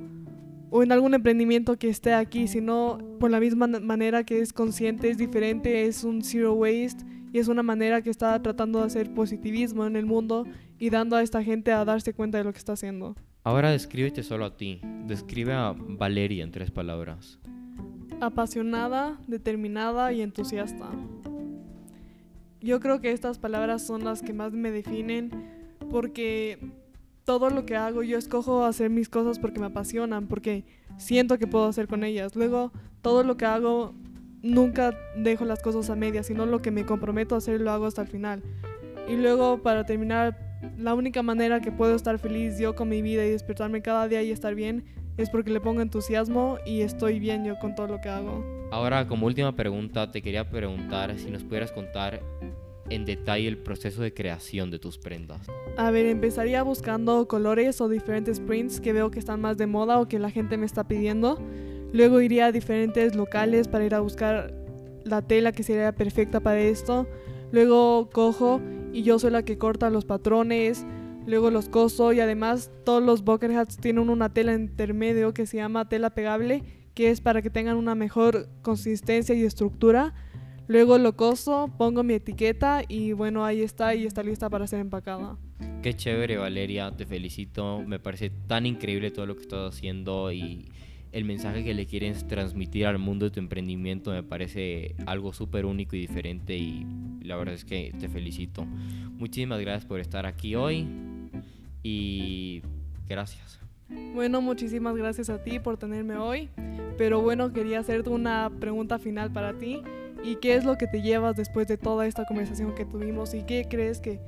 o 0.73 0.83
en 0.83 0.90
algún 0.90 1.12
emprendimiento 1.12 1.79
que 1.79 1.90
esté 1.90 2.14
aquí, 2.14 2.49
sino 2.49 2.99
por 3.21 3.31
la 3.31 3.40
misma 3.40 3.66
manera 3.66 4.25
que 4.25 4.40
es 4.40 4.55
consciente, 4.55 5.11
es 5.11 5.18
diferente, 5.18 5.85
es 5.85 6.03
un 6.03 6.23
zero 6.23 6.55
waste 6.55 7.05
y 7.31 7.38
es 7.38 7.49
una 7.49 7.62
manera 7.62 8.01
que 8.01 8.09
está 8.09 8.40
tratando 8.42 8.79
de 8.79 8.87
hacer 8.87 9.12
positivismo 9.12 9.87
en 9.87 9.97
el 9.97 10.07
mundo 10.07 10.47
y 10.79 10.88
dando 10.88 11.16
a 11.16 11.23
esta 11.23 11.45
gente 11.45 11.73
a 11.73 11.85
darse 11.85 12.14
cuenta 12.14 12.38
de 12.38 12.45
lo 12.45 12.53
que 12.53 12.59
está 12.59 12.73
haciendo. 12.73 13.14
Ahora 13.45 13.71
descríbete 13.71 14.23
solo 14.23 14.47
a 14.47 14.57
ti. 14.57 14.81
Describe 15.07 15.53
a 15.53 15.75
Valeria 15.77 16.42
en 16.42 16.53
tres 16.53 16.71
palabras. 16.71 17.38
Apasionada, 18.23 19.19
determinada 19.27 20.13
y 20.13 20.23
entusiasta. 20.23 20.89
Yo 22.61 22.79
creo 22.79 23.01
que 23.01 23.11
estas 23.11 23.41
palabras 23.41 23.85
son 23.85 24.05
las 24.05 24.23
que 24.23 24.33
más 24.33 24.53
me 24.53 24.71
definen 24.71 25.33
porque 25.91 26.57
todo 27.25 27.51
lo 27.51 27.67
que 27.67 27.75
hago, 27.75 28.05
yo 28.05 28.19
escojo 28.19 28.65
hacer 28.65 28.91
mis 28.91 29.09
cosas 29.09 29.41
porque 29.41 29.59
me 29.59 29.67
apasionan, 29.67 30.29
porque 30.29 30.65
siento 30.99 31.37
que 31.37 31.49
puedo 31.49 31.67
hacer 31.67 31.89
con 31.89 32.05
ellas. 32.05 32.37
Luego, 32.37 32.71
todo 33.01 33.25
lo 33.25 33.37
que 33.37 33.45
hago, 33.45 33.93
nunca 34.41 34.97
dejo 35.17 35.45
las 35.45 35.61
cosas 35.61 35.91
a 35.91 35.97
medias, 35.97 36.29
sino 36.29 36.47
lo 36.47 36.63
que 36.63 36.71
me 36.71 36.87
comprometo 36.87 37.35
a 37.35 37.39
hacer 37.39 37.61
lo 37.61 37.73
hago 37.73 37.87
hasta 37.87 38.03
el 38.03 38.09
final. 38.09 38.41
Y 39.09 39.17
luego, 39.17 39.63
para 39.63 39.85
terminar, 39.85 40.39
la 40.79 40.95
única 40.95 41.25
manera 41.25 41.61
que 41.61 41.73
puedo 41.73 41.97
estar 41.97 42.21
feliz 42.21 42.57
yo 42.57 42.77
con 42.77 42.89
mi 42.89 43.03
vida 43.03 43.27
y 43.27 43.31
despertarme 43.31 43.83
cada 43.83 44.07
día 44.07 44.23
y 44.23 44.31
estar 44.31 44.55
bien 44.55 44.85
es 45.16 45.31
porque 45.31 45.51
le 45.51 45.61
pongo 45.61 45.81
entusiasmo 45.81 46.59
y 46.64 46.81
estoy 46.81 47.18
bien 47.18 47.44
yo 47.44 47.59
con 47.59 47.75
todo 47.75 47.87
lo 47.87 48.01
que 48.01 48.09
hago. 48.09 48.44
Ahora, 48.70 49.07
como 49.07 49.27
última 49.27 49.55
pregunta, 49.55 50.11
te 50.11 50.22
quería 50.22 50.48
preguntar 50.48 51.18
si 51.18 51.31
nos 51.31 51.42
pudieras 51.42 51.72
contar 51.72 52.22
en 52.90 53.05
detalle 53.05 53.48
el 53.48 53.59
proceso 53.59 54.03
de 54.03 54.12
creación 54.12 54.70
de 54.70 54.79
tus 54.79 54.98
prendas? 54.98 55.46
A 55.77 55.90
ver, 55.90 56.07
empezaría 56.07 56.62
buscando 56.62 57.27
colores 57.27 57.81
o 57.81 57.88
diferentes 57.88 58.40
prints 58.40 58.81
que 58.81 58.92
veo 58.92 59.11
que 59.11 59.18
están 59.18 59.40
más 59.40 59.57
de 59.57 59.66
moda 59.66 59.98
o 60.01 60.09
que 60.09 60.18
la 60.18 60.31
gente 60.31 60.57
me 60.57 60.66
está 60.66 60.85
pidiendo. 60.85 61.38
Luego 61.92 62.20
iría 62.20 62.46
a 62.46 62.53
diferentes 62.53 63.14
locales 63.14 63.68
para 63.68 63.85
ir 63.85 63.94
a 63.94 64.01
buscar 64.01 64.55
la 65.05 65.22
tela 65.22 65.53
que 65.53 65.62
sería 65.62 65.92
perfecta 65.92 66.40
para 66.40 66.61
esto. 66.61 67.07
Luego 67.51 68.09
cojo 68.11 68.61
y 68.92 69.03
yo 69.03 69.18
soy 69.18 69.31
la 69.31 69.42
que 69.42 69.59
corta 69.59 69.90
los 69.90 70.05
patrones. 70.05 70.87
Luego 71.27 71.51
los 71.51 71.69
coso 71.69 72.13
y 72.13 72.21
además 72.21 72.71
todos 72.85 73.03
los 73.03 73.23
bucket 73.23 73.53
hats 73.53 73.77
tienen 73.77 74.11
una 74.11 74.33
tela 74.33 74.55
intermedio 74.55 75.33
que 75.33 75.47
se 75.47 75.59
llama 75.59 75.89
tela 75.89 76.11
pegable, 76.11 76.63
que 76.95 77.11
es 77.11 77.21
para 77.21 77.43
que 77.43 77.51
tengan 77.51 77.77
una 77.77 77.95
mejor 77.95 78.49
consistencia 78.63 79.35
y 79.35 79.45
estructura. 79.45 80.15
Luego 80.67 80.99
lo 80.99 81.17
coso, 81.17 81.71
pongo 81.79 82.03
mi 82.03 82.15
etiqueta 82.15 82.83
y 82.89 83.13
bueno, 83.13 83.45
ahí 83.45 83.63
está 83.63 83.95
y 83.95 84.05
está 84.05 84.23
lista 84.23 84.51
para 84.51 84.67
ser 84.67 84.81
empacada. 84.81 85.39
Qué 85.83 85.95
chévere 85.95 86.39
Valeria, 86.39 86.91
te 86.97 87.07
felicito, 87.07 87.83
me 87.87 87.99
parece 87.99 88.31
tan 88.31 88.67
increíble 88.67 89.11
todo 89.11 89.27
lo 89.27 89.37
que 89.37 89.43
estás 89.43 89.75
haciendo 89.75 90.33
y 90.33 90.71
el 91.12 91.25
mensaje 91.25 91.62
que 91.62 91.75
le 91.75 91.87
quieres 91.87 92.27
transmitir 92.27 92.87
al 92.87 92.98
mundo 92.98 93.27
de 93.27 93.31
tu 93.31 93.40
emprendimiento 93.40 94.11
me 94.11 94.22
parece 94.22 94.94
algo 95.07 95.33
súper 95.33 95.66
único 95.66 95.94
y 95.94 96.01
diferente 96.01 96.57
y 96.57 96.87
la 97.22 97.37
verdad 97.37 97.55
es 97.55 97.64
que 97.64 97.94
te 98.01 98.09
felicito. 98.09 98.64
Muchísimas 98.64 99.61
gracias 99.61 99.85
por 99.85 100.01
estar 100.01 100.27
aquí 100.27 100.55
hoy 100.55 100.88
y 101.83 102.62
gracias. 103.07 103.61
Bueno, 104.14 104.40
muchísimas 104.40 104.96
gracias 104.96 105.29
a 105.29 105.42
ti 105.42 105.59
por 105.59 105.77
tenerme 105.77 106.16
hoy, 106.16 106.48
pero 106.96 107.20
bueno, 107.20 107.53
quería 107.53 107.81
hacerte 107.81 108.09
una 108.09 108.51
pregunta 108.59 108.98
final 108.98 109.31
para 109.33 109.53
ti. 109.59 109.83
¿Y 110.25 110.37
qué 110.37 110.55
es 110.55 110.64
lo 110.64 110.79
que 110.79 110.87
te 110.87 111.03
llevas 111.03 111.37
después 111.37 111.66
de 111.66 111.77
toda 111.77 112.07
esta 112.07 112.25
conversación 112.25 112.75
que 112.75 112.85
tuvimos 112.85 113.35
y 113.35 113.42
qué 113.42 113.66
crees 113.68 114.01
que 114.01 114.20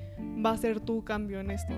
va 0.45 0.51
a 0.51 0.59
ser 0.59 0.81
tu 0.81 1.05
cambio 1.05 1.39
en 1.39 1.53
esto? 1.53 1.73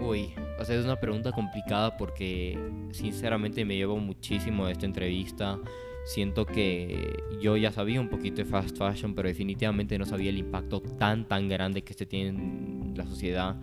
Uy, 0.00 0.34
o 0.58 0.64
sea, 0.64 0.76
es 0.78 0.84
una 0.84 0.96
pregunta 0.96 1.32
complicada 1.32 1.96
porque 1.96 2.58
sinceramente 2.92 3.64
me 3.64 3.76
llevo 3.76 3.96
muchísimo 3.98 4.66
de 4.66 4.72
esta 4.72 4.86
entrevista. 4.86 5.58
Siento 6.04 6.46
que 6.46 7.22
yo 7.40 7.56
ya 7.56 7.70
sabía 7.70 8.00
un 8.00 8.08
poquito 8.08 8.38
de 8.38 8.44
fast 8.44 8.76
fashion, 8.76 9.14
pero 9.14 9.28
definitivamente 9.28 9.96
no 9.98 10.04
sabía 10.04 10.30
el 10.30 10.38
impacto 10.38 10.80
tan, 10.80 11.28
tan 11.28 11.48
grande 11.48 11.82
que 11.82 11.92
este 11.92 12.06
tiene 12.06 12.30
en 12.30 12.94
la 12.96 13.06
sociedad 13.06 13.56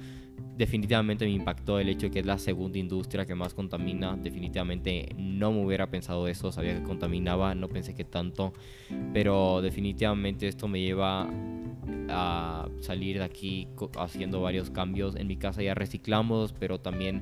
definitivamente 0.60 1.24
me 1.24 1.32
impactó 1.32 1.80
el 1.80 1.88
hecho 1.88 2.08
de 2.08 2.12
que 2.12 2.20
es 2.20 2.26
la 2.26 2.38
segunda 2.38 2.78
industria 2.78 3.26
que 3.26 3.34
más 3.34 3.54
contamina. 3.54 4.18
Definitivamente 4.18 5.16
no 5.18 5.54
me 5.54 5.66
hubiera 5.66 5.90
pensado 5.90 6.28
eso, 6.28 6.52
sabía 6.52 6.76
que 6.76 6.84
contaminaba, 6.84 7.56
no 7.56 7.70
pensé 7.70 7.96
que 7.96 8.04
tanto, 8.04 8.52
pero 9.14 9.62
definitivamente 9.62 10.50
esto 10.50 10.68
me 10.68 10.82
lleva 10.82 11.30
a 12.10 12.68
salir 12.82 13.20
de 13.20 13.24
aquí 13.24 13.70
haciendo 13.98 14.42
varios 14.42 14.70
cambios. 14.70 15.16
En 15.16 15.28
mi 15.28 15.38
casa 15.38 15.64
ya 15.64 15.76
reciclamos, 15.76 16.52
pero 16.52 16.82
también 16.82 17.22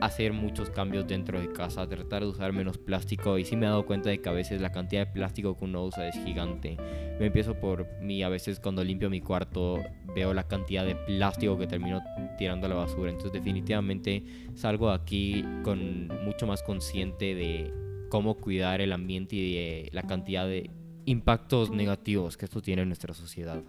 hacer 0.00 0.32
muchos 0.32 0.70
cambios 0.70 1.06
dentro 1.06 1.40
de 1.40 1.52
casa, 1.52 1.88
tratar 1.88 2.22
de 2.22 2.28
usar 2.28 2.52
menos 2.52 2.78
plástico 2.78 3.38
y 3.38 3.44
sí 3.44 3.56
me 3.56 3.66
he 3.66 3.68
dado 3.68 3.86
cuenta 3.86 4.10
de 4.10 4.20
que 4.20 4.28
a 4.28 4.32
veces 4.32 4.60
la 4.60 4.72
cantidad 4.72 5.06
de 5.06 5.12
plástico 5.12 5.56
que 5.56 5.64
uno 5.64 5.84
usa 5.84 6.08
es 6.08 6.14
gigante. 6.24 6.76
Me 7.18 7.26
empiezo 7.26 7.54
por 7.54 7.86
mí, 8.00 8.22
a 8.22 8.28
veces 8.28 8.60
cuando 8.60 8.82
limpio 8.82 9.08
mi 9.10 9.20
cuarto 9.20 9.82
veo 10.14 10.34
la 10.34 10.48
cantidad 10.48 10.84
de 10.84 10.96
plástico 10.96 11.58
que 11.58 11.66
termino 11.66 12.02
tirando 12.38 12.66
a 12.66 12.70
la 12.70 12.76
basura, 12.76 13.10
entonces 13.10 13.32
definitivamente 13.32 14.24
salgo 14.54 14.90
aquí 14.90 15.44
con 15.62 16.08
mucho 16.24 16.46
más 16.46 16.62
consciente 16.62 17.34
de 17.34 17.72
cómo 18.08 18.36
cuidar 18.36 18.80
el 18.80 18.92
ambiente 18.92 19.36
y 19.36 19.54
de 19.54 19.88
la 19.92 20.02
cantidad 20.02 20.46
de 20.46 20.70
impactos 21.06 21.70
negativos 21.70 22.36
que 22.36 22.46
esto 22.46 22.62
tiene 22.62 22.82
en 22.82 22.88
nuestra 22.88 23.14
sociedad. 23.14 23.62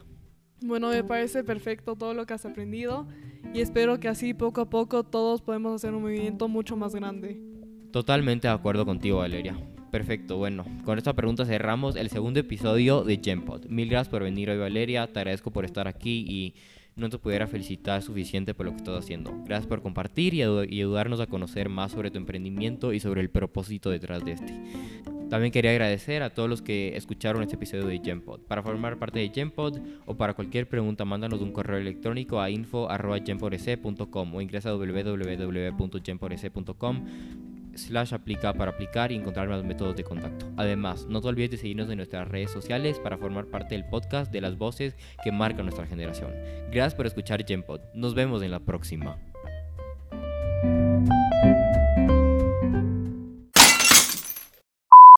Bueno, 0.61 0.89
me 0.89 1.03
parece 1.03 1.43
perfecto 1.43 1.95
todo 1.95 2.13
lo 2.13 2.25
que 2.25 2.33
has 2.33 2.45
aprendido 2.45 3.07
y 3.53 3.61
espero 3.61 3.99
que 3.99 4.07
así 4.07 4.33
poco 4.33 4.61
a 4.61 4.69
poco 4.69 5.03
todos 5.03 5.41
podemos 5.41 5.73
hacer 5.73 5.93
un 5.93 6.01
movimiento 6.01 6.47
mucho 6.47 6.75
más 6.75 6.95
grande. 6.95 7.39
Totalmente 7.91 8.47
de 8.47 8.53
acuerdo 8.53 8.85
contigo, 8.85 9.19
Valeria. 9.19 9.57
Perfecto, 9.91 10.37
bueno, 10.37 10.65
con 10.83 10.97
esta 10.97 11.13
pregunta 11.13 11.45
cerramos 11.45 11.95
el 11.95 12.09
segundo 12.09 12.39
episodio 12.39 13.03
de 13.03 13.21
Gempod. 13.23 13.67
Mil 13.67 13.89
gracias 13.89 14.09
por 14.09 14.23
venir 14.23 14.49
hoy, 14.49 14.57
Valeria. 14.57 15.07
Te 15.07 15.19
agradezco 15.19 15.51
por 15.51 15.63
estar 15.63 15.87
aquí 15.87 16.25
y 16.27 16.55
no 16.97 17.09
te 17.09 17.17
pudiera 17.17 17.47
felicitar 17.47 18.01
suficiente 18.01 18.53
por 18.53 18.65
lo 18.65 18.71
que 18.73 18.77
estás 18.77 18.97
haciendo. 18.97 19.31
Gracias 19.45 19.67
por 19.67 19.81
compartir 19.81 20.33
y, 20.33 20.41
ayudarnos 20.41 21.19
a 21.19 21.27
conocer 21.27 21.69
más 21.69 21.91
sobre 21.91 22.11
tu 22.11 22.17
emprendimiento 22.17 22.93
y 22.93 22.99
sobre 22.99 23.21
el 23.21 23.29
propósito 23.29 23.89
detrás 23.89 24.23
de 24.25 24.33
este. 24.33 24.53
También 25.29 25.51
quería 25.51 25.71
agradecer 25.71 26.23
a 26.23 26.29
todos 26.29 26.49
los 26.49 26.61
que 26.61 26.95
escucharon 26.95 27.43
este 27.43 27.55
episodio 27.55 27.87
de 27.87 27.99
Gempod. 28.03 28.39
Para 28.41 28.63
formar 28.63 28.97
parte 28.97 29.19
de 29.19 29.29
Gempod 29.29 29.79
o 30.05 30.15
para 30.15 30.33
cualquier 30.33 30.69
pregunta, 30.69 31.03
mándanos 31.05 31.41
un 31.41 31.51
correo 31.51 31.77
electrónico 31.77 32.39
a 32.39 32.49
info.gempodec.com 32.49 34.35
o 34.35 34.41
ingresa 34.41 34.69
a 34.69 34.73
www.gempodec.com 34.73 37.05
slash 37.75 38.13
aplica 38.13 38.53
para 38.53 38.71
aplicar 38.71 39.11
y 39.11 39.15
encontrar 39.15 39.49
más 39.49 39.63
métodos 39.63 39.95
de 39.95 40.03
contacto. 40.03 40.47
Además, 40.57 41.05
no 41.07 41.21
te 41.21 41.27
olvides 41.27 41.51
de 41.51 41.57
seguirnos 41.57 41.89
en 41.89 41.97
nuestras 41.97 42.27
redes 42.27 42.51
sociales 42.51 42.99
para 42.99 43.17
formar 43.17 43.45
parte 43.45 43.75
del 43.75 43.85
podcast 43.85 44.31
de 44.31 44.41
las 44.41 44.57
voces 44.57 44.95
que 45.23 45.31
marcan 45.31 45.65
nuestra 45.65 45.85
generación. 45.85 46.31
Gracias 46.71 46.95
por 46.95 47.05
escuchar 47.05 47.45
Gempod. 47.45 47.81
Nos 47.93 48.15
vemos 48.15 48.41
en 48.41 48.51
la 48.51 48.59
próxima. 48.59 49.17